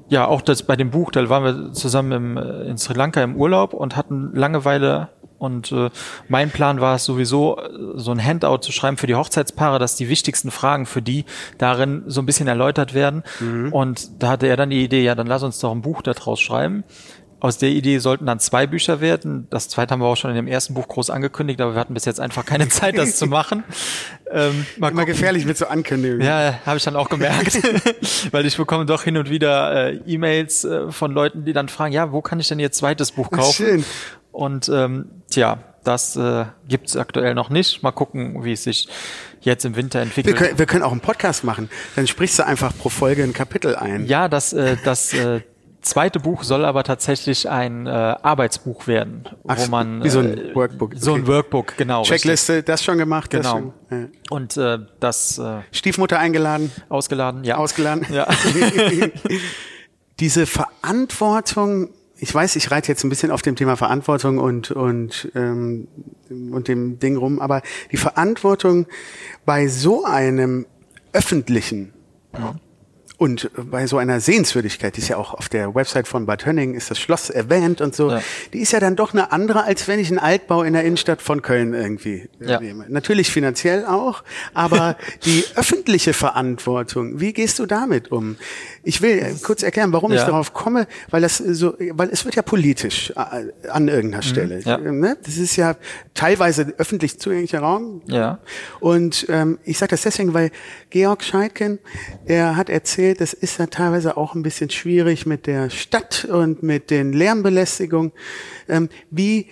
[0.09, 3.23] ja, auch das bei dem Buch, da waren wir zusammen im, äh, in Sri Lanka
[3.23, 5.09] im Urlaub und hatten Langeweile.
[5.39, 5.91] Und äh,
[6.29, 9.97] mein Plan war es sowieso, äh, so ein Handout zu schreiben für die Hochzeitspaare, dass
[9.97, 11.25] die wichtigsten Fragen für die
[11.59, 13.23] darin so ein bisschen erläutert werden.
[13.71, 16.41] Und da hatte er dann die Idee, ja, dann lass uns doch ein Buch daraus
[16.41, 16.85] schreiben.
[17.39, 19.47] Aus der Idee sollten dann zwei Bücher werden.
[19.51, 21.93] Das zweite haben wir auch schon in dem ersten Buch groß angekündigt, aber wir hatten
[21.95, 23.65] bis jetzt einfach keine Zeit, das zu machen.
[24.29, 25.15] Ähm, mal Immer gucken.
[25.15, 26.27] gefährlich mit so Ankündigungen.
[26.27, 27.61] Ja, habe ich dann auch gemerkt,
[28.33, 31.93] weil ich bekomme doch hin und wieder äh, E-Mails äh, von Leuten, die dann fragen,
[31.93, 33.53] ja, wo kann ich denn ihr zweites Buch kaufen?
[33.53, 33.85] schön.
[34.33, 37.85] Und ähm, tja, das äh, gibt es aktuell noch nicht.
[37.85, 38.89] Mal gucken, wie es sich
[39.43, 40.37] jetzt im Winter Wir entwickelt.
[40.37, 41.71] können, wir können auch einen Podcast machen.
[41.95, 44.07] Dann sprichst du einfach pro Folge ein Kapitel ein.
[44.07, 45.43] Ja, das, äh, das äh,
[45.87, 50.51] zweite Buch soll aber tatsächlich ein äh, Arbeitsbuch werden, Ach wo man wie so ein
[50.51, 51.29] äh, Workbook, so ein okay.
[51.29, 52.01] Workbook, genau.
[52.01, 52.23] richtig.
[52.23, 53.31] Checkliste, das schon gemacht.
[53.31, 53.51] Genau.
[53.51, 54.07] schon, ja.
[54.31, 57.57] Und äh, das äh, Stiefmutter eingeladen, ausgeladen, ja.
[57.57, 58.07] ausgeladen.
[58.11, 58.27] Ja.
[60.21, 65.31] Diese Verantwortung, ich weiß, ich reite jetzt ein bisschen auf dem Thema Verantwortung und, und,
[65.35, 65.89] ähm,
[66.29, 68.87] und dem Ding rum, aber die Verantwortung
[69.45, 70.67] bei so einem
[71.13, 71.93] öffentlichen
[73.19, 76.75] und bei so einer Sehenswürdigkeit, die ist ja auch auf der Website von Bad Hönning,
[76.75, 78.23] ist das Schloss erwähnt und so, Ja.
[78.53, 81.23] die ist ja dann doch eine andere, als wenn ich einen Altbau in der Innenstadt
[81.23, 82.61] von Köln irgendwie Ja.
[82.61, 82.85] nehme.
[82.89, 88.37] Natürlich finanziell auch, aber die öffentliche Verantwortung, wie gehst du damit um?
[88.87, 90.27] Ich will äh, kurz erklären, warum ich Ja.
[90.27, 94.59] darauf komme, weil das so, weil es wird ja politisch äh, an irgendeiner Stelle.
[94.59, 94.63] Mhm.
[94.65, 94.79] ja.
[94.79, 95.17] Ne?
[95.25, 95.75] Das ist ja
[96.15, 98.03] teilweise öffentlich zugänglicher Raum.
[98.07, 98.39] Ja.
[98.79, 100.53] Und ähm, ich sage das deswegen, weil
[100.91, 101.81] Georg Scheidken,
[102.27, 106.63] er hat erzählt, das ist ja teilweise auch ein bisschen schwierig mit der Stadt und
[106.63, 108.13] mit den Lärmbelästigungen.
[108.69, 109.49] Ähm, wie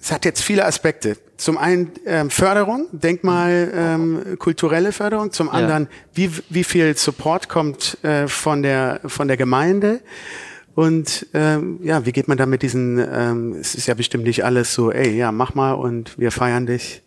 [0.00, 1.16] es hat jetzt viele Aspekte.
[1.38, 5.30] Zum einen ähm, Förderung, Denkmal, ähm, kulturelle Förderung.
[5.30, 10.00] Zum anderen, wie, wie viel Support kommt äh, von der von der Gemeinde
[10.74, 14.44] Und ähm, ja, wie geht man da mit diesen, ähm, es ist ja bestimmt nicht
[14.44, 17.02] alles so, ey, ja, mach mal und wir feiern dich.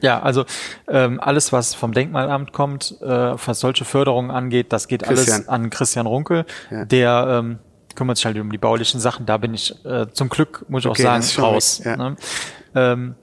[0.00, 0.44] Ja, also
[0.86, 3.06] ähm, alles, was vom Denkmalamt kommt, äh,
[3.46, 5.36] was solche Förderungen angeht, das geht Christian.
[5.38, 6.84] alles an Christian Runkel, Ja.
[6.84, 7.58] der ähm,
[7.96, 9.26] kümmert sich halt um die baulichen Sachen.
[9.26, 11.80] Da bin ich äh, zum Glück, muss ich Okay, auch sagen, raus.
[11.84, 11.96] ja.
[11.96, 12.16] Ne?
[12.76, 13.14] Ähm,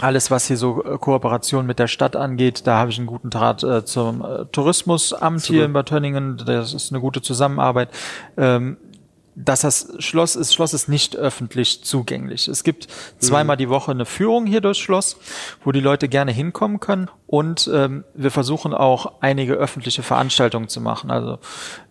[0.00, 3.30] alles, was hier so äh, Kooperation mit der Stadt angeht, da habe ich einen guten
[3.30, 6.42] Draht äh, zum äh, Tourismusamt hier in Bad Tönningen.
[6.44, 7.88] Das ist eine gute Zusammenarbeit.
[8.36, 8.76] Ähm,
[9.34, 12.48] dass das Schloss ist, Schloss ist nicht öffentlich zugänglich.
[12.48, 15.16] Es gibt zweimal die Woche eine Führung hier durchs Schloss,
[15.64, 17.08] wo die Leute gerne hinkommen können.
[17.26, 21.10] Und ähm, wir versuchen auch einige öffentliche Veranstaltungen zu machen.
[21.10, 21.38] Also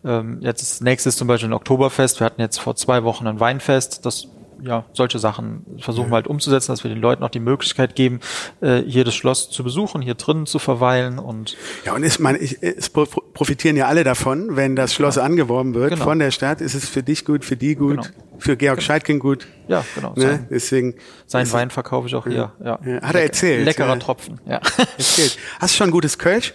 [0.05, 2.19] ähm, jetzt ist nächstes zum Beispiel ein Oktoberfest.
[2.19, 4.05] Wir hatten jetzt vor zwei Wochen ein Weinfest.
[4.05, 4.27] Das
[4.63, 8.19] ja, solche Sachen versuchen wir halt umzusetzen, dass wir den Leuten auch die Möglichkeit geben,
[8.61, 12.35] äh, hier das Schloss zu besuchen, hier drinnen zu verweilen und Ja, und ist man,
[12.35, 16.03] ich, es pro- profitieren ja alle davon, wenn das Schloss angeworben wird Genau.
[16.03, 16.61] von der Stadt.
[16.61, 18.15] Ist es für dich gut, für die gut, Genau.
[18.39, 19.47] für Georg Scheidkin gut.
[19.67, 20.13] ja, genau.
[20.15, 20.21] Ne?
[20.21, 20.95] Sein, Deswegen
[21.25, 22.53] sein Wein verkaufe ich auch hier.
[22.63, 22.79] Ja.
[22.85, 23.95] Ja, hat er erzählt, Leckerer ja.
[23.97, 24.59] Tropfen, ja.
[24.97, 25.37] erzählt.
[25.59, 26.53] Hast du schon ein gutes Kölsch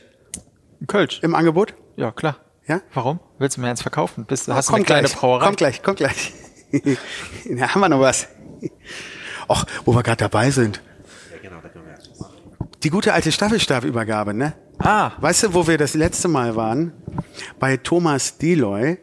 [0.87, 1.21] Kölsch.
[1.23, 1.75] im Angebot?
[1.97, 2.37] Ja, klar.
[2.69, 2.81] Ja?
[2.95, 3.21] Warum?
[3.38, 4.25] Willst du mir eins verkaufen?
[4.27, 5.45] Bist, du hast du Kommt eine kleine gleich, Brauerei?
[5.45, 6.33] Kommt gleich, kommt gleich.
[7.50, 8.29] da haben wir noch was.
[9.48, 10.83] Och, wo wir gerade dabei sind.
[12.83, 14.55] Die gute alte Staffelstabübergabe, ne?
[14.79, 16.92] Ah, Weißt du, wo wir das letzte Mal waren?
[17.59, 18.98] Bei Thomas Deloy,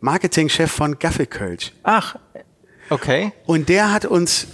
[0.00, 1.72] Marketingchef von Gaffelkölsch.
[1.82, 2.16] ach,
[2.90, 3.32] okay.
[3.46, 4.46] Und der hat uns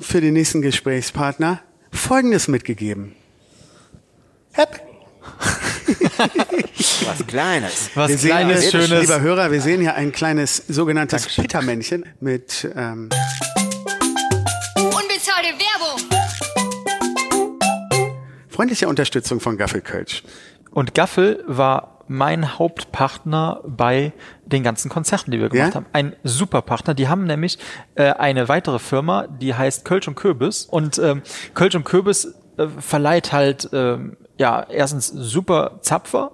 [0.00, 3.14] für den nächsten Gesprächspartner Folgendes mitgegeben.
[4.52, 4.80] Hepp.
[7.06, 7.90] Was Kleines.
[7.94, 9.00] Was Wir sehen kleines, schönes.
[9.02, 13.08] Lieber Hörer, wir sehen hier ein kleines sogenanntes Pittermännchen mit ähm,
[14.76, 16.00] Unbezahlte Werbung.
[18.48, 20.22] freundlicher Unterstützung von Gaffelkölsch.
[20.70, 24.12] Und Gaffel war mein Hauptpartner bei
[24.44, 25.74] den ganzen Konzerten, die wir gemacht Ja?
[25.76, 25.86] haben.
[25.92, 26.94] Ein super Partner.
[26.94, 27.58] Die haben nämlich
[27.94, 30.64] äh, eine weitere Firma, die heißt Kölsch und Kürbis.
[30.66, 31.22] Und ähm,
[31.54, 36.32] Kölsch und Kürbis äh, verleiht halt ähm, ja erstens super Zapfer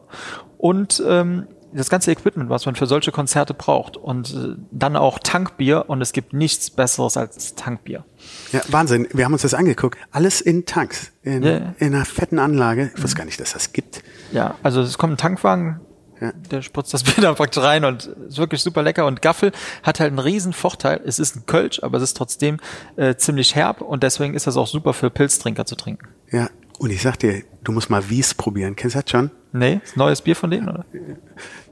[0.58, 3.98] und ähm, das ganze Equipment, was man für solche Konzerte braucht.
[3.98, 5.84] Und äh, dann auch Tankbier.
[5.88, 8.04] Und es gibt nichts Besseres als Tankbier.
[8.52, 9.06] Ja, Wahnsinn.
[9.12, 9.98] Wir haben uns das angeguckt.
[10.10, 11.12] Alles in Tanks.
[11.22, 11.74] In, ja.
[11.78, 12.90] in einer fetten Anlage.
[12.96, 14.02] Ich wusste gar nicht, dass das gibt.
[14.32, 15.80] Ja, also es kommt ein Tankwagen,
[16.22, 16.32] Ja.
[16.50, 19.04] der spritzt das Bier dann praktisch rein und ist wirklich super lecker.
[19.04, 21.02] Und Gaffel hat halt einen riesen Vorteil.
[21.04, 22.56] Es ist ein Kölsch, aber es ist trotzdem
[22.96, 26.08] äh, ziemlich herb und deswegen ist das auch super für Pilztrinker zu trinken.
[26.30, 26.48] Ja.
[26.78, 28.76] Und ich sag dir, du musst mal Wies probieren.
[28.76, 29.30] Kennst du das schon?
[29.52, 30.84] Nee, ist neues Bier von denen, oder?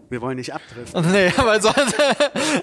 [0.09, 1.11] Wir wollen nicht abdriften.
[1.11, 1.95] Nee, aber, sonst,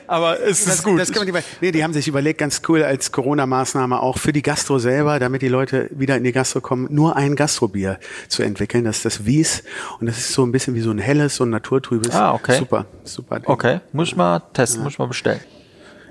[0.08, 1.00] aber es ist gut.
[1.00, 4.32] Das kann man nicht, nee, die haben sich überlegt, ganz cool als Corona-Maßnahme auch für
[4.32, 8.44] die Gastro selber, damit die Leute wieder in die Gastro kommen, nur ein Gastrobier zu
[8.44, 8.86] entwickeln.
[8.86, 9.64] Das ist das Wies.
[10.00, 12.16] Und das ist so ein bisschen wie so ein helles, so ein naturtrübes.
[12.16, 12.58] Ah, okay.
[12.58, 13.40] Super, super.
[13.40, 13.50] Ding.
[13.50, 15.42] okay, muss ich mal testen, muss ich mal bestellen.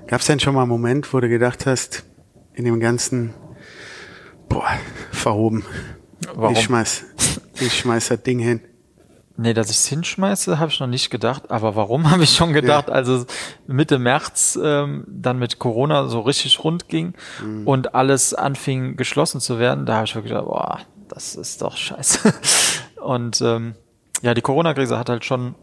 [0.07, 2.03] Gab es denn schon mal einen Moment, wo du gedacht hast,
[2.53, 3.33] in dem ganzen,
[4.49, 4.69] boah,
[5.11, 5.63] verhoben.
[6.33, 6.53] Warum?
[6.53, 7.03] Ich schmeiß,
[7.59, 8.61] ich schmeiß das Ding hin.
[9.35, 11.49] Nee, dass ich es hinschmeiße, habe ich noch nicht gedacht.
[11.49, 12.89] Aber warum habe ich schon gedacht?
[12.89, 13.25] Also
[13.65, 17.13] Mitte März ähm, dann mit Corona so richtig rund ging
[17.65, 21.77] und alles anfing geschlossen zu werden, da habe ich wirklich gedacht, boah, das ist doch
[21.77, 22.33] scheiße.
[23.03, 23.75] Und ähm,
[24.21, 25.55] ja, die Corona-Krise hat halt schon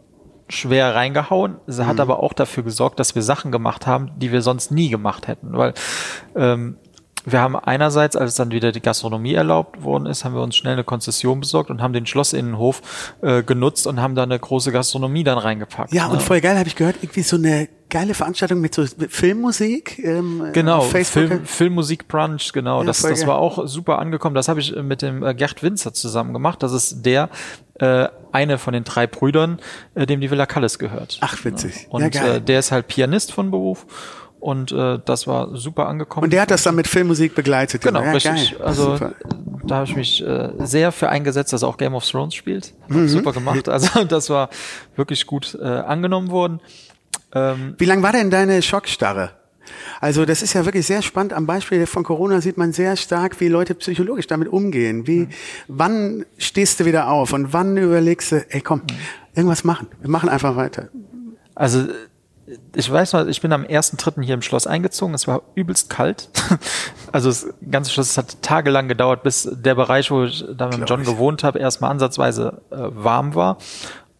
[0.47, 1.57] schwer reingehauen.
[1.67, 4.89] Sie hat aber auch dafür gesorgt, dass wir Sachen gemacht haben, die wir sonst nie
[4.89, 5.57] gemacht hätten.
[5.57, 5.73] Weil
[6.35, 6.77] ähm,
[7.25, 10.73] wir haben einerseits, als dann wieder die Gastronomie erlaubt worden ist, haben wir uns schnell
[10.73, 12.81] eine Konzession besorgt und haben den Schlossinnenhof
[13.21, 15.93] äh, genutzt und haben da eine große Gastronomie dann reingepackt.
[15.93, 16.13] Ja, ne?
[16.13, 19.99] und voll geil, habe ich gehört, irgendwie so eine geile Veranstaltung mit so Filmmusik.
[19.99, 21.27] Ähm, Genau, auf Facebook.
[21.27, 22.79] Film, Filmmusik Brunch, genau.
[22.79, 24.33] Ja, das das war auch super angekommen.
[24.33, 26.63] Das habe ich äh, mit dem äh, Gerd Winzer zusammen gemacht.
[26.63, 27.29] Das ist der,
[27.75, 29.59] äh, eine von den drei Brüdern,
[29.93, 31.19] äh, dem die Villa Callis gehört.
[31.21, 31.87] Ach, witzig.
[31.89, 32.35] Und ja, geil.
[32.37, 33.85] äh, der ist halt Pianist von Beruf.
[34.41, 36.23] Und äh, das war super angekommen.
[36.25, 37.83] und der hat das dann mit Filmmusik begleitet.
[37.83, 38.57] Genau, ja, richtig.
[38.57, 38.61] Geil.
[38.61, 39.13] Also Super.
[39.63, 42.73] da habe ich mich äh, sehr für eingesetzt, dass er auch Game of Thrones spielt.
[42.87, 43.07] Mhm.
[43.07, 43.69] super gemacht.
[43.69, 44.49] Also das war
[44.95, 46.59] wirklich gut äh, angenommen worden.
[47.33, 49.29] Ähm, Wie lang war denn deine Schockstarre?
[49.99, 51.33] Also das ist ja wirklich sehr spannend.
[51.33, 55.05] Am Beispiel von Corona sieht man sehr stark, wie Leute psychologisch damit umgehen.
[55.05, 55.29] Wie,
[55.67, 58.81] wann stehst du wieder auf und wann überlegst du, ey komm,
[59.35, 59.87] irgendwas machen.
[60.01, 60.89] Wir machen einfach weiter.
[61.53, 61.85] also
[62.75, 64.23] ich weiß noch, ich bin am 1.3.
[64.23, 65.13] hier im Schloss eingezogen.
[65.13, 66.29] Es war übelst kalt.
[67.13, 70.89] Also das ganze Schloss es hat tagelang gedauert, bis der Bereich, wo ich da mit
[70.89, 71.07] John ich.
[71.07, 73.57] gewohnt habe, erstmal ansatzweise äh, warm war.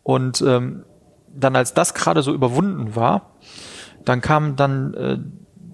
[0.03, 0.83] Und ähm,
[1.33, 3.37] dann, als das gerade so überwunden war,
[4.03, 5.17] dann kam dann äh,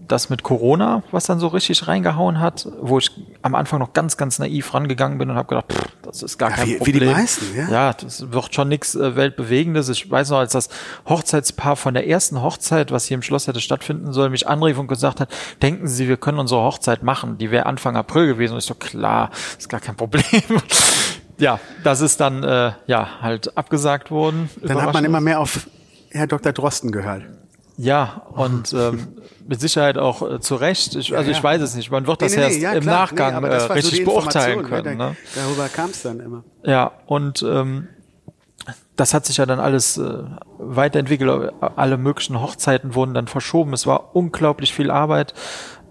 [0.08, 4.18] das mit Corona, was dann so richtig reingehauen hat, wo ich am Anfang noch ganz,
[4.18, 6.78] ganz naiv rangegangen bin und habe gedacht, pff, das ist gar Ja, kein wie- wie
[6.78, 7.00] Problem.
[7.00, 7.70] die meisten, ja.
[7.70, 9.90] Ja, das wird schon nichts äh, Weltbewegendes.
[9.90, 10.70] Ich weiß noch, als das
[11.08, 14.88] Hochzeitspaar von der ersten Hochzeit, was hier im Schloss hätte stattfinden sollen, mich anrief und
[14.88, 15.30] gesagt hat,
[15.62, 17.38] denken Sie, wir können unsere Hochzeit machen.
[17.38, 18.54] Die wäre Anfang April gewesen.
[18.54, 20.24] Und ich so, klar, ist gar kein Problem.
[21.38, 24.50] ja, das ist dann äh, ja halt abgesagt worden.
[24.62, 25.68] Dann hat man immer mehr auf
[26.12, 26.52] Herr Dr.
[26.54, 27.24] Drosten gehört.
[27.78, 29.08] Ja, und ähm,
[29.48, 30.96] mit Sicherheit auch äh, zu Recht.
[30.96, 31.38] Ich, also ja.
[31.38, 31.92] ich weiß es nicht.
[31.92, 33.02] Man wird das Nee, erst ja, im klar.
[33.02, 34.98] Nachgang Nee, äh, so richtig die beurteilen Information, können.
[34.98, 35.10] ne?
[35.12, 35.18] Ne?
[35.36, 36.44] Da- Darüber kam es dann immer.
[36.64, 37.88] Ja, und ähm,
[38.96, 40.24] das hat sich ja dann alles äh,
[40.58, 41.54] weiterentwickelt.
[41.62, 43.74] Alle möglichen Hochzeiten wurden dann verschoben.
[43.74, 45.34] Es war unglaublich viel Arbeit.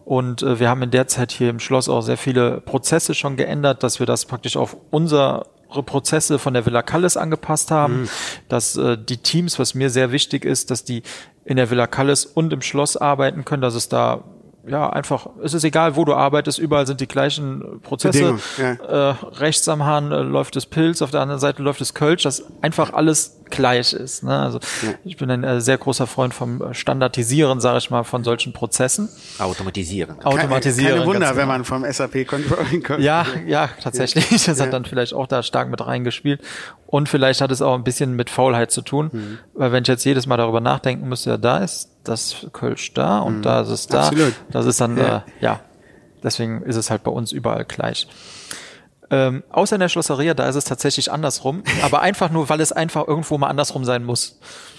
[0.04, 3.36] Und äh, wir haben in der Zeit hier im Schloss auch sehr viele Prozesse schon
[3.36, 8.08] geändert, dass wir das praktisch auf unsere Prozesse von der Villa Callis angepasst haben,
[8.48, 11.02] dass äh, die Teams, was mir sehr wichtig ist, dass die
[11.46, 14.24] in der Villa Callis und im Schloss arbeiten können, dass es da
[14.68, 18.38] ja einfach, es ist egal, wo du arbeitest, überall sind die gleichen Prozesse.
[18.58, 19.10] Ja.
[19.10, 22.22] Äh, rechts am Hahn äh, läuft das Pilz, auf der anderen Seite läuft das Kölsch,
[22.22, 24.24] dass einfach alles gleich ist.
[24.24, 24.36] Ne?
[24.36, 24.58] Also
[25.04, 28.52] ich bin ein äh, sehr großer Freund vom äh, Standardisieren, sage ich mal, von solchen
[28.52, 29.08] Prozessen.
[29.38, 30.22] Automatisieren.
[30.24, 30.94] Automatisieren.
[30.94, 31.52] Keine Wunder, ganz wenn genau.
[31.52, 33.00] man vom SAP Controlling kommt.
[33.00, 34.26] Ja, ja, tatsächlich.
[34.46, 36.40] Das hat dann vielleicht auch da stark mit reingespielt.
[36.86, 39.10] Und vielleicht hat es auch ein bisschen mit Faulheit zu tun.
[39.12, 39.38] Mhm.
[39.54, 43.18] Weil wenn ich jetzt jedes Mal darüber nachdenken müsste, ja, da ist das Kölsch da
[43.20, 43.98] und da ist es da.
[43.98, 44.04] Mhm.
[44.06, 44.34] Absolut.
[44.50, 45.16] Das ist dann, Ja.
[45.18, 45.60] Äh, ja,
[46.22, 48.06] deswegen ist es halt bei uns überall gleich.
[49.08, 51.62] Ähm, außer in der Schlosseria, da ist es tatsächlich andersrum.
[51.82, 54.38] aber einfach nur, weil es einfach irgendwo mal andersrum sein muss.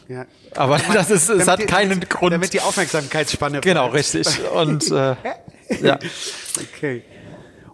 [0.09, 0.25] Ja.
[0.55, 2.33] Aber das ist, es Damit hat die- keinen Grund.
[2.33, 3.61] Damit die Aufmerksamkeitsspanne.
[3.61, 4.27] genau, richtig.
[4.53, 5.15] Und äh,
[5.81, 5.97] ja.
[6.75, 7.03] Okay.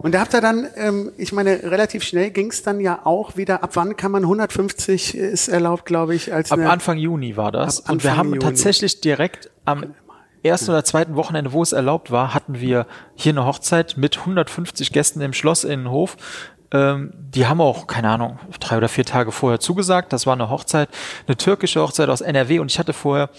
[0.04, 3.38] Und da habt ihr dann, ähm, ich meine, relativ schnell ging es dann ja auch
[3.38, 3.64] wieder.
[3.64, 7.50] Ab wann kann man 150 ist erlaubt, glaube ich, als Ab eine, Anfang Juni war
[7.50, 7.80] das.
[7.80, 8.40] Und wir haben Juni.
[8.40, 9.94] tatsächlich direkt am
[10.42, 14.92] ersten oder zweiten Wochenende, wo es erlaubt war, hatten wir hier eine Hochzeit mit 150
[14.92, 16.18] Gästen im Schlossinnenhof.
[16.70, 20.12] Ähm, die haben auch, keine Ahnung, drei oder vier Tage vorher zugesagt.
[20.12, 20.90] Das war eine Hochzeit,
[21.26, 22.58] eine türkische Hochzeit aus NRW.
[22.58, 23.30] Und ich hatte vorher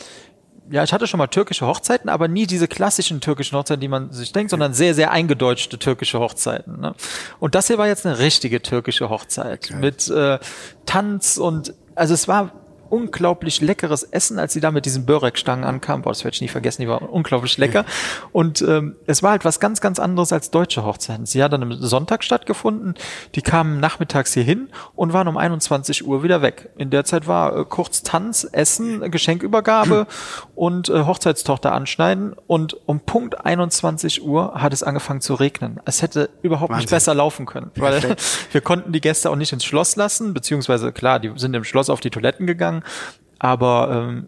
[0.70, 4.12] ja, ich hatte schon mal türkische Hochzeiten, aber nie diese klassischen türkischen Hochzeiten, die man
[4.12, 6.80] sich denkt, sondern sehr, sehr eingedeutschte türkische Hochzeiten.
[6.80, 6.96] Ne?
[7.40, 10.40] Und das hier war jetzt eine richtige türkische Hochzeit mit äh,
[10.86, 12.52] Tanz und also es war
[12.90, 16.04] unglaublich leckeres Essen, als sie da mit diesen Börek-Stangen ankamen.
[16.04, 17.86] Boah, das werde ich nie vergessen, die waren unglaublich lecker.
[18.32, 21.26] Und ähm, es war halt was ganz, ganz anderes als deutsche Hochzeiten.
[21.26, 22.96] Sie hat dann am Sonntag stattgefunden,
[23.36, 26.70] die kamen nachmittags hier hin und waren um 21 Uhr wieder weg.
[26.78, 30.08] In der Zeit war äh, kurz Tanz, Essen, Geschenkübergabe
[30.56, 35.80] und äh, Hochzeitstochter anschneiden und um Punkt 21 Uhr hat es angefangen zu regnen.
[35.86, 36.96] Es hätte überhaupt nicht Wahnsinn.
[36.96, 38.24] besser laufen können, weil Perfekt.
[38.52, 41.90] wir konnten die Gäste auch nicht ins Schloss lassen, beziehungsweise klar, die sind im Schloss
[41.90, 42.75] auf die Toiletten gegangen,
[43.40, 44.28] aber ähm,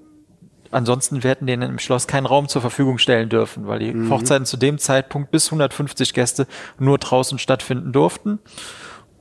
[0.72, 4.10] ansonsten wir hätten denen im Schloss keinen Raum zur Verfügung stellen dürfen, weil die Mhm.
[4.10, 6.46] Hochzeiten zu dem Zeitpunkt bis 150 Gäste
[6.78, 8.40] nur draußen stattfinden durften.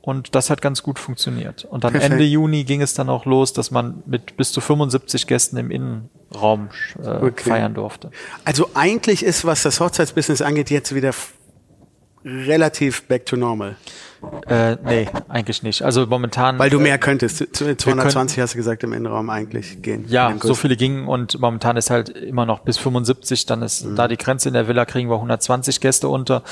[0.01, 1.65] Und das hat ganz gut funktioniert.
[1.65, 2.13] Und dann Perfekt.
[2.13, 5.69] Ende Juni ging es dann auch los, dass man mit bis zu 75 Gästen im
[5.69, 6.69] Innenraum
[7.03, 7.49] äh, Okay.
[7.49, 8.11] feiern durfte.
[8.45, 11.11] Also eigentlich ist, was das Hochzeitsbusiness angeht, jetzt wieder
[12.23, 13.75] relativ back to normal.
[14.47, 15.81] Äh, nee, eigentlich nicht.
[15.83, 16.57] Also momentan.
[16.59, 17.37] Weil du mehr könntest.
[17.37, 20.05] Zu- zu- 220 könnten- hast du gesagt, im Innenraum eigentlich gehen.
[20.07, 23.95] Ja, so viele gingen und momentan ist halt immer noch bis 75, dann ist Mhm.
[23.95, 26.43] da die Grenze in der Villa, kriegen wir 120 Gäste unter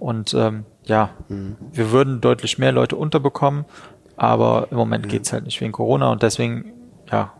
[0.00, 1.56] und ähm, ja, Mhm.
[1.72, 3.64] wir würden deutlich mehr Leute unterbekommen,
[4.16, 6.72] aber im Moment geht's halt nicht wegen Corona und deswegen,
[7.10, 7.32] ja,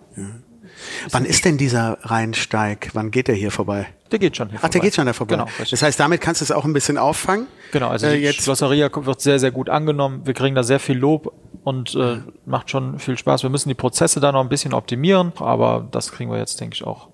[1.11, 2.91] Wann ist denn dieser Rheinsteig?
[2.95, 3.87] Wann geht der hier vorbei?
[4.11, 4.87] der geht schon hier Ach, der vorbei.
[4.87, 5.35] geht schon da vorbei.
[5.37, 5.71] Genau, richtig.
[5.71, 7.47] das heißt, damit kannst du es auch ein bisschen auffangen.
[7.73, 10.21] Genau, also Äh, die jetzt Schlosseria wird sehr, sehr gut angenommen.
[10.27, 11.33] Wir kriegen da sehr viel Lob
[11.65, 13.43] und äh, macht schon viel Spaß.
[13.43, 16.75] Wir müssen die Prozesse da noch ein bisschen optimieren, aber das kriegen wir jetzt, denke
[16.75, 17.09] ich, auch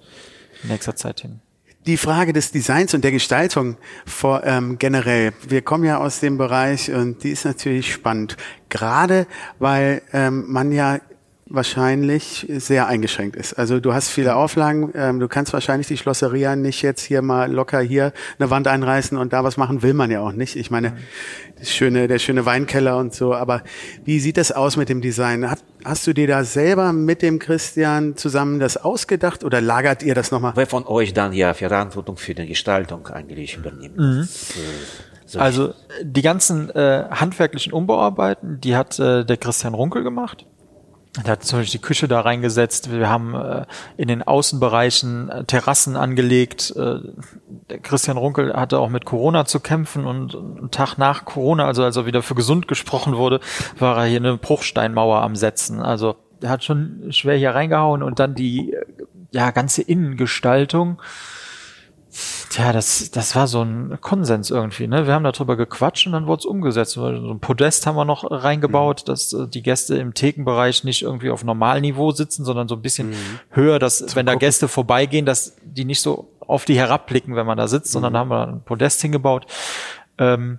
[0.65, 1.41] in nächster Zeit hin.
[1.87, 5.33] die Frage des Designs und der Gestaltung vor, ähm, generell.
[5.47, 8.37] Wir kommen ja aus dem Bereich und die ist natürlich spannend.
[8.71, 9.29] Gerade
[9.61, 10.99] weil ähm, man ja
[11.51, 13.55] wahrscheinlich sehr eingeschränkt ist.
[13.55, 17.51] Also du hast viele Auflagen, ähm, du kannst wahrscheinlich die Schlosseria nicht jetzt hier mal
[17.53, 20.57] locker hier eine Wand einreißen und da was machen will man ja auch nicht.
[20.57, 20.97] Ich meine,
[21.59, 23.63] das schöne, der schöne Weinkeller und so, aber
[24.05, 25.51] wie sieht das aus mit dem Design?
[25.51, 30.15] Hat, hast du dir da selber mit dem Christian zusammen das ausgedacht oder lagert ihr
[30.15, 30.53] das nochmal?
[30.55, 33.97] Wer von euch dann ja Verantwortung für die Gestaltung eigentlich übernimmt?
[33.99, 34.59] Das, äh,
[35.35, 40.47] ich- Also die ganzen äh, handwerklichen Umbauarbeiten, die hat äh, der Christian Runkel gemacht.
[41.17, 42.93] Der hat zum Beispiel die Küche da reingesetzt.
[42.93, 43.65] Wir haben äh,
[43.97, 46.73] in den Außenbereichen äh, Terrassen angelegt.
[46.77, 51.83] Äh, Christian Runkel hatte auch mit Corona zu kämpfen und einen Tag nach Corona, also
[51.83, 53.41] als er wieder für gesund gesprochen wurde,
[53.79, 55.81] war er hier eine Bruchsteinmauer am Setzen.
[55.81, 58.85] Also er hat schon schwer hier reingehauen und dann die äh,
[59.33, 61.01] ja ganze Innengestaltung.
[62.57, 64.87] Ja, das, das war so ein Konsens irgendwie.
[64.87, 65.07] Ne?
[65.07, 66.93] Wir haben darüber gequatscht und dann wurde es umgesetzt.
[66.93, 69.07] So ein Podest haben wir noch reingebaut, mhm.
[69.07, 73.11] dass äh, die Gäste im Thekenbereich nicht irgendwie auf Normalniveau sitzen, sondern so ein bisschen
[73.11, 73.41] mhm.
[73.51, 77.47] höher, dass Zum wenn da Gäste vorbeigehen, dass die nicht so auf die herabblicken, wenn
[77.47, 77.93] man da sitzt, mhm.
[77.93, 79.47] sondern da haben wir ein Podest hingebaut.
[80.19, 80.59] Ähm,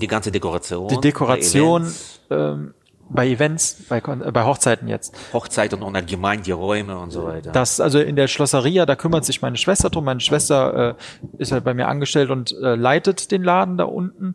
[0.00, 0.88] die ganze Dekoration.
[0.88, 1.92] Die Dekoration.
[2.30, 2.74] Ähm,
[3.08, 5.16] bei Events, bei, äh, bei Hochzeiten jetzt.
[5.32, 7.52] Hochzeiten und allgemein die Räume und so weiter.
[7.52, 10.04] Das, also in der Schlosseria, da kümmert sich meine Schwester drum.
[10.04, 14.34] Meine Schwester äh, ist halt bei mir angestellt und äh, leitet den Laden da unten.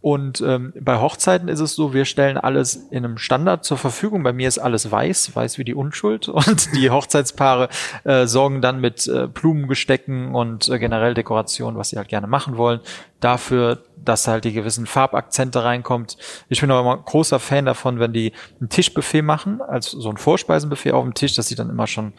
[0.00, 4.22] Und ähm, bei Hochzeiten ist es so, wir stellen alles in einem Standard zur Verfügung.
[4.22, 6.28] Bei mir ist alles weiß, weiß wie die Unschuld.
[6.28, 7.68] Und die Hochzeitspaare
[8.04, 12.56] äh, sorgen dann mit äh, Blumengestecken und äh, generell Dekoration, was sie halt gerne machen
[12.56, 12.80] wollen,
[13.20, 16.16] dafür, dass halt die gewissen Farbakzente reinkommt.
[16.48, 20.16] Ich bin auch immer großer Fan davon, wenn die ein Tischbuffet machen, als so ein
[20.16, 22.12] Vorspeisenbuffet auf dem Tisch, dass sie dann immer schon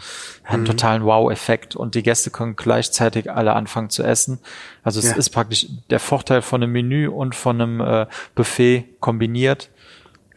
[0.44, 0.68] einen mhm.
[0.68, 4.40] totalen Wow-Effekt und die Gäste können gleichzeitig alle anfangen zu essen.
[4.84, 5.16] Also es ja.
[5.16, 9.70] ist praktisch der Vorteil von einem Menü und von einem äh, Buffet kombiniert.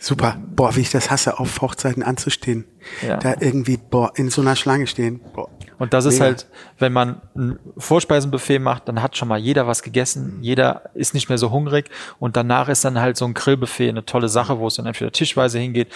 [0.03, 0.37] Super.
[0.57, 2.65] Boah, wie ich das hasse, auf Hochzeiten anzustehen.
[3.07, 3.19] Ja.
[3.19, 5.21] Da irgendwie, boah, in so einer Schlange stehen.
[5.33, 5.49] Boah.
[5.79, 6.15] Und das Mega.
[6.15, 6.47] ist halt,
[6.81, 11.29] wenn man ein Vorspeisenbuffet macht, dann hat schon mal jeder was gegessen, jeder ist nicht
[11.29, 11.89] mehr so hungrig
[12.19, 15.13] und danach ist dann halt so ein Grillbuffet eine tolle Sache, wo es dann entweder
[15.13, 15.87] tischweise hingeht.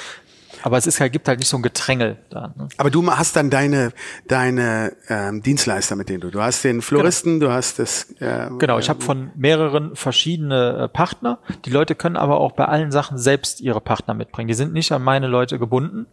[0.66, 2.52] Aber es ist halt, gibt halt nicht so ein Gedrängel da.
[2.56, 2.68] Ne?
[2.76, 3.92] Aber du hast dann deine
[4.26, 6.30] deine ähm, Dienstleister, mit denen du.
[6.32, 7.52] Du hast den Floristen, genau.
[7.52, 8.10] du hast das.
[8.18, 11.38] Äh, genau, ich habe von mehreren verschiedene äh, Partner.
[11.66, 14.48] Die Leute können aber auch bei allen Sachen selbst ihre Partner mitbringen.
[14.48, 16.08] Die sind nicht an meine Leute gebunden,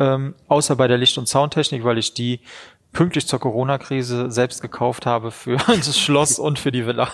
[0.00, 2.40] ähm, außer bei der Licht- und Soundtechnik, weil ich die
[2.92, 7.12] pünktlich zur Corona-Krise selbst gekauft habe für das Schloss und für die Villa.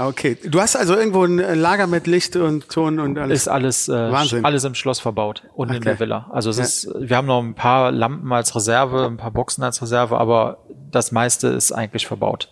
[0.00, 3.42] Okay, du hast also irgendwo ein Lager mit Licht und Ton und alles.
[3.42, 4.46] Ist alles äh, Wahnsinn.
[4.46, 5.76] alles im Schloss verbaut und okay.
[5.76, 6.30] in der Villa.
[6.32, 6.64] Also es ja.
[6.64, 10.64] ist, wir haben noch ein paar Lampen als Reserve, ein paar Boxen als Reserve, aber
[10.90, 12.50] das meiste ist eigentlich verbaut.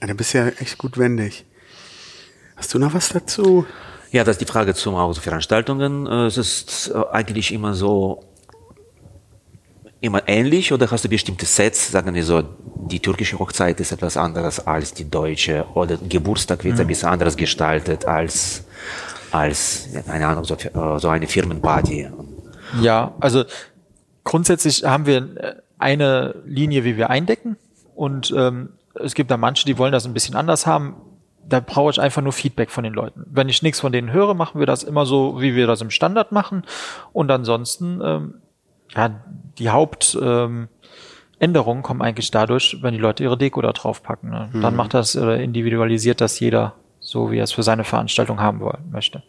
[0.00, 1.44] Ja, du bist ja echt gut wendig.
[2.54, 3.66] Hast du noch was dazu?
[4.12, 6.06] Ja, das ist die Frage zum Veranstaltungen.
[6.06, 8.22] Äh, es ist äh, eigentlich immer so,
[10.04, 14.16] immer ähnlich oder hast du bestimmte Sets, sagen wir so, die türkische Hochzeit ist etwas
[14.16, 16.82] anderes als die deutsche oder Geburtstag wird mhm.
[16.82, 18.64] ein bisschen anders gestaltet als,
[19.32, 20.56] als, keine Ahnung, so,
[20.98, 22.08] so eine Firmenparty.
[22.82, 23.44] Ja, also
[24.24, 27.56] grundsätzlich haben wir eine Linie, wie wir eindecken
[27.94, 30.96] und ähm, es gibt da manche, die wollen das ein bisschen anders haben.
[31.46, 33.24] Da brauche ich einfach nur Feedback von den Leuten.
[33.26, 35.90] Wenn ich nichts von denen höre, machen wir das immer so, wie wir das im
[35.90, 36.62] Standard machen.
[37.12, 38.34] Und ansonsten ähm,
[38.96, 39.10] ja,
[39.58, 40.68] die Hauptänderungen
[41.40, 44.30] ähm, kommen eigentlich dadurch, wenn die Leute ihre Deko da drauf packen.
[44.30, 44.50] Ne?
[44.52, 44.62] Mhm.
[44.62, 48.60] Dann macht das oder individualisiert das jeder so, wie er es für seine Veranstaltung haben
[48.60, 49.22] wollen möchte.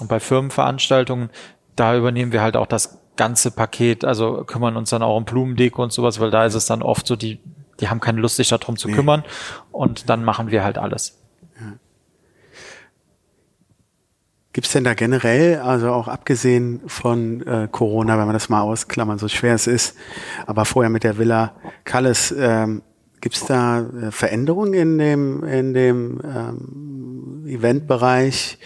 [0.00, 1.30] Und bei Firmenveranstaltungen,
[1.76, 5.82] da übernehmen wir halt auch das ganze Paket, also kümmern uns dann auch um Blumendeko
[5.82, 7.40] und sowas, weil da ist es dann oft so, die,
[7.80, 8.94] die haben keine Lust, sich darum zu nee.
[8.94, 9.24] kümmern
[9.70, 11.20] und dann machen wir halt alles.
[14.54, 18.60] Gibt es denn da generell, also auch abgesehen von äh, Corona, wenn man das mal
[18.60, 19.96] ausklammern, so schwer es ist,
[20.46, 22.82] aber vorher mit der Villa Kalles, ähm,
[23.20, 28.60] gibt es da äh, Veränderungen in dem, in dem ähm, Eventbereich,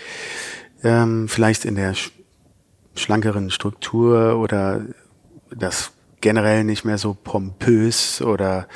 [0.84, 2.12] ähm, vielleicht in der sch
[2.94, 4.84] schlankeren Struktur oder
[5.56, 8.68] das generell nicht mehr so pompös oder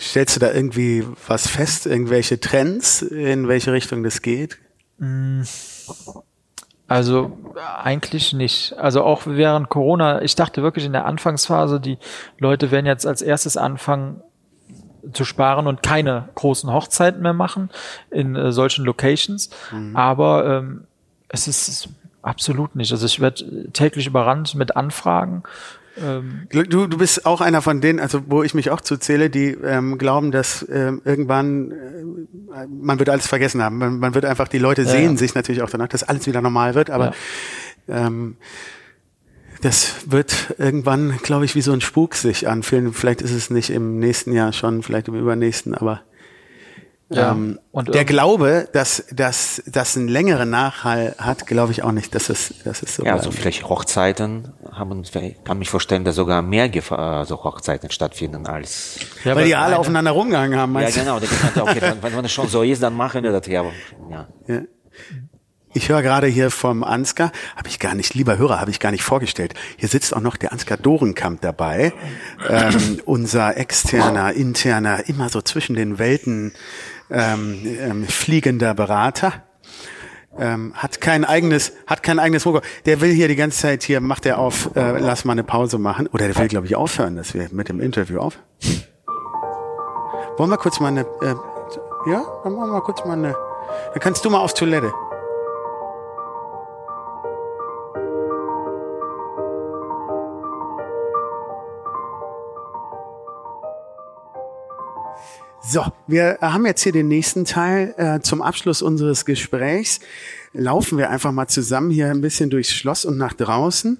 [0.00, 4.58] stellst du da irgendwie was fest, irgendwelche Trends, in welche Richtung das geht?
[4.98, 5.42] Mm.
[6.90, 7.38] Also
[7.84, 8.76] eigentlich nicht.
[8.76, 11.98] Also auch während Corona, ich dachte wirklich in der Anfangsphase, die
[12.36, 14.20] Leute werden jetzt als erstes anfangen
[15.12, 17.70] zu sparen und keine großen Hochzeiten mehr machen
[18.10, 19.50] in äh, solchen Locations.
[19.70, 19.94] Mhm.
[19.94, 20.88] Aber ähm,
[21.28, 21.90] es ist
[22.22, 22.90] absolut nicht.
[22.90, 25.44] Also ich werde täglich überrannt mit Anfragen
[25.98, 29.48] ähm, du, du bist auch einer von denen, also wo ich mich auch zuzähle, die
[29.50, 33.78] ähm, glauben, dass ähm, irgendwann äh, man wird alles vergessen haben.
[33.78, 35.18] Man, man wird einfach, die Leute sehen ja.
[35.18, 37.12] sich natürlich auch danach, dass alles wieder normal wird, aber
[37.86, 38.06] ja.
[38.06, 38.36] ähm,
[39.62, 42.94] das wird irgendwann, glaube ich, wie so ein Spuk sich anfühlen.
[42.94, 46.02] Vielleicht ist es nicht im nächsten Jahr schon, vielleicht im übernächsten, aber
[47.12, 51.90] ja, ähm, und der Glaube, dass dass das einen längeren Nachhall hat, glaube ich auch
[51.90, 55.12] nicht, dass es, dass es so Ja, also vielleicht Hochzeiten haben, ich
[55.44, 59.00] kann mich vorstellen, dass sogar mehr Gefahr, also Hochzeiten stattfinden als.
[59.24, 60.78] Ja, weil die alle aufeinander rumgehangen haben.
[60.78, 61.18] Ja, genau.
[61.18, 63.64] Da gesagt, okay, wenn, wenn es schon so ist, dann machen wir das ja.
[64.08, 64.28] ja.
[64.46, 64.60] ja.
[65.72, 68.90] Ich höre gerade hier vom Ansgar, habe ich gar nicht, lieber Hörer, habe ich gar
[68.90, 69.54] nicht vorgestellt.
[69.76, 71.92] Hier sitzt auch noch der Ansgar Dorenkamp dabei,
[72.48, 76.52] ähm, unser externer, interner, immer so zwischen den Welten
[77.10, 79.44] ähm, ähm, fliegender Berater.
[80.38, 82.62] Ähm, hat kein eigenes, hat kein eigenes Programm.
[82.86, 85.78] Der will hier die ganze Zeit hier, macht er auf, äh, lass mal eine Pause
[85.78, 86.06] machen.
[86.06, 88.38] Oder der will, glaube ich, aufhören, dass wir mit dem Interview auf.
[90.36, 91.34] Wollen wir kurz mal eine, äh,
[92.10, 93.34] ja, dann machen wir kurz mal eine,
[93.92, 94.92] dann kannst du mal auf Toilette.
[105.62, 110.00] So, wir haben jetzt hier den nächsten Teil äh, zum Abschluss unseres Gesprächs.
[110.54, 113.98] Laufen wir einfach mal zusammen hier ein bisschen durchs Schloss und nach draußen,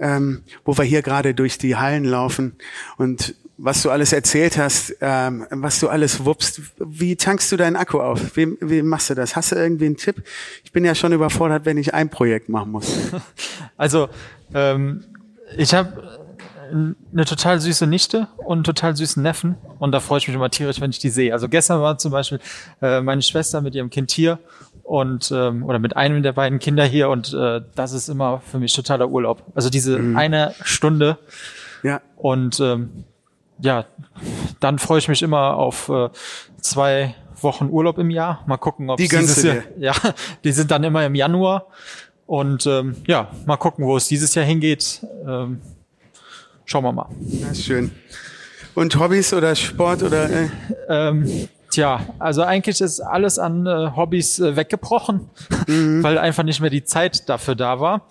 [0.00, 2.56] ähm, wo wir hier gerade durch die Hallen laufen
[2.96, 6.60] und was du alles erzählt hast, ähm, was du alles wuppst.
[6.78, 8.36] Wie tankst du deinen Akku auf?
[8.36, 9.36] Wie, wie machst du das?
[9.36, 10.24] Hast du irgendwie einen Tipp?
[10.64, 12.92] Ich bin ja schon überfordert, wenn ich ein Projekt machen muss.
[13.76, 14.08] Also
[14.52, 15.04] ähm,
[15.56, 16.23] ich habe
[16.70, 20.50] eine total süße Nichte und einen total süßen Neffen und da freue ich mich immer
[20.50, 21.32] tierisch, wenn ich die sehe.
[21.32, 22.40] Also gestern war zum Beispiel
[22.82, 24.38] äh, meine Schwester mit ihrem Kind hier
[24.82, 28.58] und ähm, oder mit einem der beiden Kinder hier und äh, das ist immer für
[28.58, 29.42] mich totaler Urlaub.
[29.54, 30.16] Also diese Mhm.
[30.16, 31.18] eine Stunde
[31.82, 33.04] Ja, und ähm,
[33.60, 33.84] ja,
[34.60, 36.08] dann freue ich mich immer auf äh,
[36.60, 38.42] zwei Wochen Urlaub im Jahr.
[38.46, 39.92] Mal gucken, ob Die dieses Jahr, ja,
[40.44, 41.66] die sind dann immer im Januar
[42.26, 45.06] und ähm, ja, mal gucken, wo es dieses Jahr hingeht.
[45.26, 45.60] Ähm,
[46.64, 47.08] schauen wir mal.
[47.42, 47.90] das ist schön.
[48.74, 50.48] Und Hobbys oder Sport oder äh,
[50.88, 55.28] Ähm, tja, also eigentlich ist alles an äh, Hobbys äh, weggebrochen,
[55.68, 58.08] weil einfach nicht mehr die Zeit dafür da war.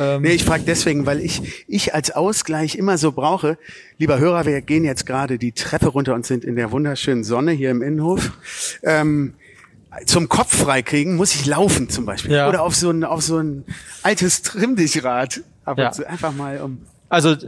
[0.00, 3.58] Ähm, Nee, ich frage deswegen, weil ich, ich als Ausgleich immer so brauche.
[3.98, 7.52] Lieber Hörer, wir gehen jetzt gerade die Treppe runter und sind in der wunderschönen Sonne
[7.52, 8.32] hier im Innenhof.
[8.82, 9.34] Ähm,
[10.06, 12.32] zum Kopf freikriegen muss ich laufen zum Beispiel.
[12.32, 12.48] Ja.
[12.48, 13.64] Oder auf so ein, auf so ein
[14.02, 15.42] altes Trimmdichrad.
[15.64, 15.90] Aber Ja.
[16.06, 16.78] einfach mal um.
[17.08, 17.38] Also äh,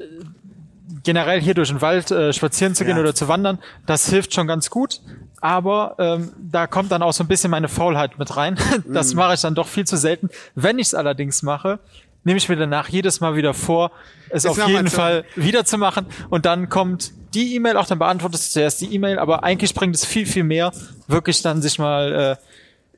[1.05, 3.03] generell hier durch den Wald äh, spazieren zu gehen Ja.
[3.03, 5.01] oder zu wandern, das hilft schon ganz gut.
[5.41, 8.57] Aber ähm, da kommt dann auch so ein bisschen meine Faulheit mit rein.
[8.93, 9.19] Das Mhm.
[9.19, 10.29] mache ich dann doch viel zu selten.
[10.55, 11.79] Wenn ich es allerdings mache,
[12.25, 13.93] nehme ich mir danach jedes Mal wieder vor,
[14.31, 16.07] es Ist auf jeden Fall wieder zu machen.
[16.29, 19.95] Und dann kommt die E-Mail, auch dann beantwortest du zuerst die E-Mail, aber eigentlich bringt
[19.95, 20.73] es viel, viel mehr,
[21.07, 22.37] wirklich dann sich mal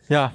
[0.09, 0.33] äh, ja,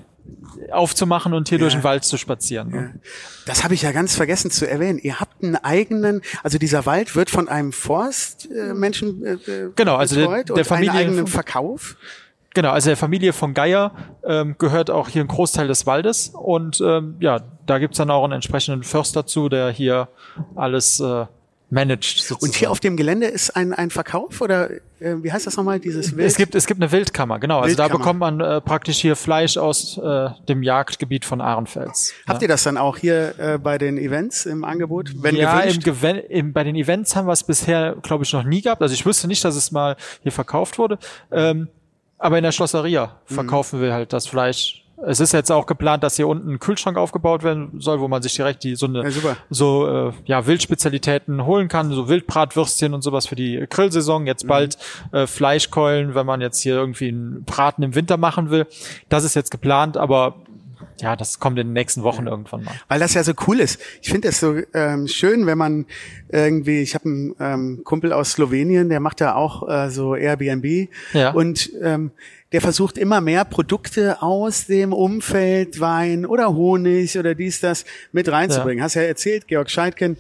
[0.72, 2.70] aufzumachen und hier durch den Wald zu spazieren.
[2.70, 3.00] ne?
[3.46, 5.00] Das habe ich ja ganz vergessen zu erwähnen.
[5.00, 9.70] Ihr habt einen eigenen, also dieser Wald wird von einem Forstmenschen äh, Menschen, äh, äh,
[9.76, 11.96] Genau, also der- betreut der und Familie- einen eigenen Verkauf.
[12.54, 13.92] Genau, also der Familie von Geier
[14.24, 18.24] ähm, gehört auch hier ein Großteil des Waldes und ähm, ja, da gibt's dann auch
[18.24, 20.08] einen entsprechenden Förster zu, der hier
[20.56, 21.26] alles äh,
[21.70, 22.20] managt.
[22.20, 22.45] Sozusagen.
[22.45, 24.80] Und hier auf dem Gelände ist ein, ein Verkauf oder äh,
[25.22, 26.28] wie heißt das nochmal, dieses Wild?
[26.28, 27.59] es gibt es gibt eine Wildkammer, genau.
[27.59, 27.99] Also da Wildkammer.
[27.99, 32.13] bekommt man äh, praktisch hier Fleisch aus äh, dem Jagdgebiet von Ahrenfels.
[32.28, 35.11] Habt ihr das dann auch hier äh, bei den Events im Angebot?
[35.16, 35.80] Wenn ja, im?
[35.80, 38.82] Gewen im, bei den Events haben wir es bisher, glaube ich, noch nie gehabt.
[38.82, 40.97] Also ich wüsste nicht, dass es mal hier verkauft wurde.
[41.32, 41.68] Ähm,
[42.18, 43.34] aber in der Schlosseria Mhm.
[43.36, 44.85] verkaufen wir halt das Fleisch.
[45.04, 48.22] Es ist jetzt auch geplant, dass hier unten ein Kühlschrank aufgebaut werden soll, wo man
[48.22, 53.02] sich direkt die so eine Ja, so äh, ja Wildspezialitäten holen kann, so Wildbratwürstchen und
[53.02, 54.22] sowas für die Grillsaison.
[54.22, 54.28] Mhm.
[54.28, 54.78] Jetzt bald
[55.12, 58.68] äh, Fleischkeulen, wenn man jetzt hier irgendwie einen Braten im Winter machen will.
[59.10, 60.36] Das ist jetzt geplant, aber
[61.02, 62.74] ja, das kommt in den nächsten Wochen irgendwann mal.
[62.88, 63.82] Weil das ja so cool ist.
[64.02, 65.86] Ich finde das so ähm, schön, wenn man
[66.30, 70.88] irgendwie, ich habe einen ähm, Kumpel aus Slowenien, der macht da auch äh, so Airbnb
[71.14, 71.32] Ja.
[71.32, 72.12] und ähm,
[72.56, 77.84] der versucht immer mehr Produkte aus dem Umfeld Wein oder Honig oder dies, das
[78.14, 78.82] mit reinzubringen.
[78.82, 80.16] Hast ja erzählt, Georg Scheidken,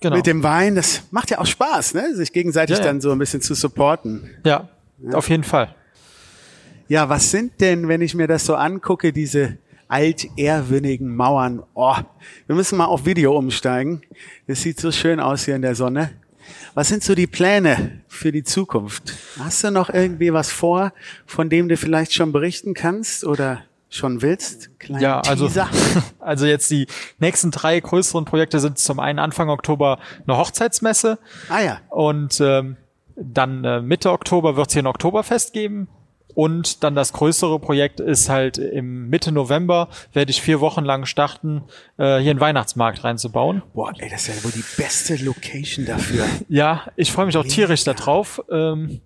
[0.00, 0.16] Genau.
[0.16, 2.16] mit dem Wein, das macht ja auch Spaß, ne?
[2.16, 2.88] sich gegenseitig Ja, ja.
[2.88, 4.30] dann so ein bisschen zu supporten.
[4.42, 4.70] ja,
[5.12, 5.74] auf jeden Fall.
[6.88, 11.62] Ja, was sind denn, wenn ich mir das so angucke, diese altehrwürdigen Mauern?
[11.74, 11.94] Oh,
[12.46, 14.00] wir müssen mal auf Video umsteigen.
[14.46, 16.12] Das sieht so schön aus hier in der Sonne.
[16.74, 19.14] Was sind so die Pläne für die Zukunft?
[19.38, 20.92] Hast du noch irgendwie was vor,
[21.26, 24.78] von dem du vielleicht schon berichten kannst oder schon willst?
[24.78, 25.68] Kleinen Ja, also, Teaser.
[26.20, 26.86] also jetzt die
[27.18, 31.18] nächsten drei größeren Projekte sind zum einen Anfang Oktober eine Hochzeitsmesse
[31.48, 32.76] Ah ja, und ähm,
[33.16, 35.88] dann äh, Mitte Oktober wird es hier ein Oktoberfest geben.
[36.40, 41.04] Und dann das größere Projekt ist halt im Mitte November werde ich vier Wochen lang
[41.04, 41.64] starten,
[41.98, 43.60] äh, hier einen Weihnachtsmarkt reinzubauen.
[43.74, 46.24] boah, ey, das ist ja wohl die beste Location dafür.
[46.48, 48.42] Ja, ich freue mich auch tierisch darauf.
[48.50, 49.02] Ähm,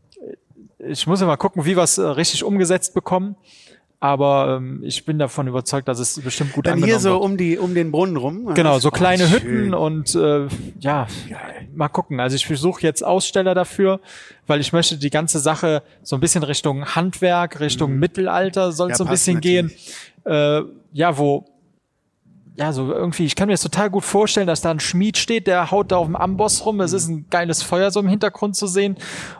[0.78, 3.34] ich muss ja mal gucken, wie wir es äh, richtig umgesetzt bekommen.
[4.04, 7.22] Aber ähm, ich bin davon überzeugt, dass es bestimmt gut Dann angenommen hier so wird.
[7.22, 8.52] um die um den Brunnen rum.
[8.52, 9.40] Genau, so kleine schön.
[9.40, 10.46] Hütten und äh,
[10.78, 11.06] ja,
[11.74, 12.20] mal gucken.
[12.20, 14.00] Also ich versuche jetzt Aussteller dafür,
[14.46, 18.90] weil ich möchte die ganze Sache so ein bisschen Richtung Handwerk, Richtung Mittelalter soll Mhm.
[18.90, 19.72] Ja, so ein bisschen gehen.
[20.26, 20.60] Äh,
[20.92, 21.46] ja, wo
[22.56, 25.48] ja, so irgendwie, ich kann mir das total gut vorstellen, dass da ein Schmied steht,
[25.48, 26.80] der haut da auf dem Amboss rum.
[26.80, 28.96] Es ist ein geiles Feuer so im Hintergrund zu sehen.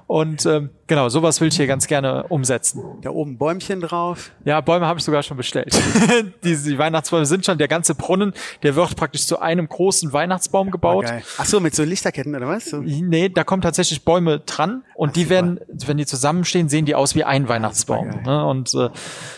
[0.08, 2.82] Und ähm, genau, sowas will ich hier ganz gerne umsetzen.
[3.02, 4.32] Da oben Bäumchen drauf.
[4.44, 5.80] Ja, Bäume habe ich sogar schon bestellt.
[6.44, 8.34] die, die Weihnachtsbäume sind schon, der ganze Brunnen,
[8.64, 11.04] der wird praktisch zu einem großen Weihnachtsbaum gebaut.
[11.04, 11.22] Geil.
[11.38, 12.64] Ach so, mit so Lichterketten oder was?
[12.64, 12.78] So.
[12.78, 15.30] Nee, da kommen tatsächlich Bäume dran und die super.
[15.34, 18.10] werden, wenn die zusammenstehen, sehen die aus wie ein Weihnachtsbaum.
[18.10, 18.22] geil.
[18.24, 18.46] Ne?
[18.46, 18.90] Und äh,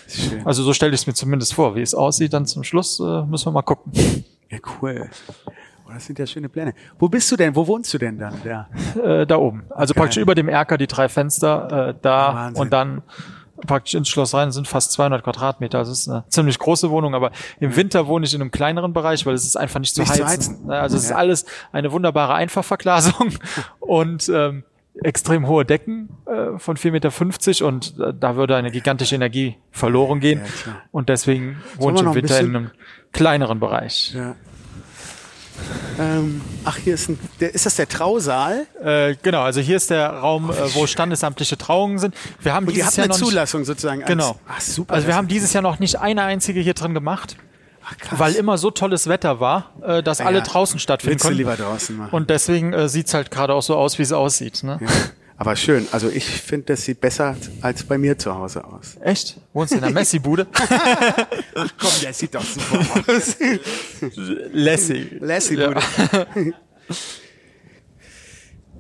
[0.09, 0.47] Schön.
[0.47, 1.75] also so stelle ich es mir zumindest vor.
[1.75, 3.93] Wie es aussieht, dann zum Schluss äh, müssen wir mal gucken.
[4.51, 5.09] Ja, cool.
[5.89, 6.75] Oh, das sind ja schöne Pläne.
[6.99, 7.55] Wo bist du denn?
[7.55, 8.35] Wo wohnst du denn dann?
[8.45, 8.69] Da?
[9.03, 9.65] Äh, da oben.
[9.71, 10.01] Also Okay.
[10.01, 12.63] praktisch über dem Erker die drei Fenster äh, da Wahnsinn.
[12.63, 13.03] und dann
[13.67, 15.79] praktisch ins Schloss rein sind fast 200 Quadratmeter.
[15.79, 18.93] Also es ist eine ziemlich große Wohnung, aber im Winter wohne ich in einem kleineren
[18.93, 20.55] Bereich, weil es ist einfach nicht zu Nicht zu heizen.
[20.59, 20.71] heizen.
[20.71, 21.17] Also es ist Ja.
[21.17, 23.31] alles eine wunderbare Einfachverglasung
[23.81, 24.65] und ähm,
[25.03, 30.21] extrem hohe Decken äh, von 4,50 Meter und äh, da würde eine gigantische Energie verloren
[30.21, 30.41] gehen.
[30.67, 32.71] Ja, und deswegen noch im ein Winter in bisschen- einem
[33.13, 34.13] kleineren Bereich.
[34.15, 34.35] Ja.
[35.99, 37.19] Ähm, ach, hier ist ein.
[37.41, 38.67] Der, ist das der Trausaal?
[38.83, 42.15] Äh, genau, also hier ist der Raum, äh, wo standesamtliche Trauungen sind.
[42.43, 44.03] Wir haben Und dieses habt Jahr eine noch Zulassung sozusagen.
[44.03, 44.39] Als, Genau.
[44.47, 44.93] Ach, super.
[44.93, 47.37] Also wir haben dieses Jahr noch nicht eine einzige hier drin gemacht,
[47.87, 51.39] ach, weil immer so tolles Wetter war, äh, dass Ja, alle draußen stattfinden konnten.
[51.39, 52.11] lieber draußen machen.
[52.13, 54.63] Und deswegen äh, sieht's halt gerade auch so aus, wie es aussieht.
[54.63, 54.79] Ne?
[54.81, 54.89] ja.
[55.39, 55.87] Aber schön.
[55.93, 58.97] Also ich finde, das sieht besser als bei mir zu Hause aus.
[59.03, 59.39] Echt?
[59.53, 60.47] Wohnst du in der Messi-Bude?
[61.79, 63.37] Komm, der sieht doch super aus.
[64.53, 65.69] Lassie Ja.
[65.69, 65.81] Bude.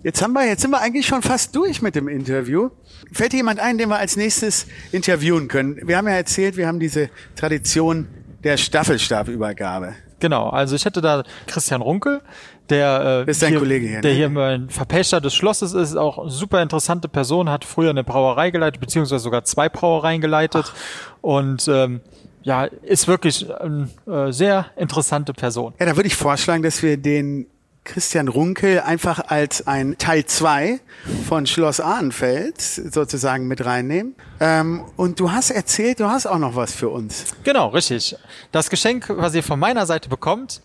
[0.02, 2.70] Jetzt haben wir, jetzt sind wir eigentlich schon fast durch mit dem Interview.
[3.12, 5.80] Fällt dir jemand ein, den wir als nächstes interviewen können?
[5.86, 8.06] Wir haben ja erzählt, wir haben diese Tradition
[8.44, 9.94] der Staffelstabübergabe.
[10.18, 12.22] Genau, also ich hätte da Christian Runkel,
[12.70, 14.16] der, äh, Kollege hier, der ne?
[14.16, 18.50] hier mein Verpächter des Schlosses ist, auch eine super interessante Person, hat früher eine Brauerei
[18.50, 20.72] geleitet, beziehungsweise sogar zwei Brauereien geleitet
[21.20, 22.00] und ähm,
[22.42, 25.74] ja, ist wirklich eine äh, sehr interessante Person.
[25.78, 27.46] Ja, da würde ich vorschlagen, dass wir den
[27.86, 30.80] Christian Runkel einfach als ein Teil 2
[31.28, 34.14] von Schloss Ahrenfeld sozusagen mit reinnehmen.
[34.40, 37.24] Ähm, und du hast erzählt, du hast auch noch was für uns.
[37.44, 38.16] Genau, richtig.
[38.52, 40.60] Das Geschenk, was ihr von meiner Seite bekommt,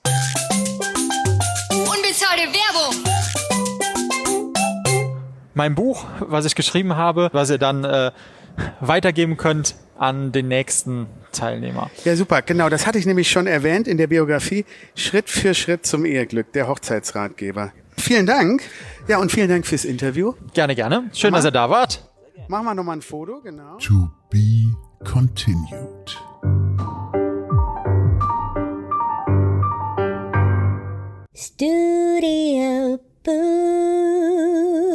[1.69, 2.95] Unbezahlte Werbung.
[5.53, 8.11] mein Buch, was ich geschrieben habe, was ihr dann äh,
[8.79, 11.91] weitergeben könnt an den nächsten Teilnehmer.
[12.03, 12.69] Ja, super, genau.
[12.69, 14.65] Das hatte ich nämlich schon erwähnt in der Biografie.
[14.95, 17.71] Schritt für Schritt zum Eheglück, der Hochzeitsratgeber.
[17.97, 18.63] Vielen Dank.
[19.07, 20.33] Ja, und vielen Dank fürs Interview.
[20.53, 21.09] Gerne, gerne.
[21.13, 22.03] Schön, Mach dass ihr da wart.
[22.47, 23.77] Machen wir nochmal ein Foto, genau.
[23.77, 24.73] To be
[25.03, 26.17] continued.
[31.33, 34.90] Studio Boo.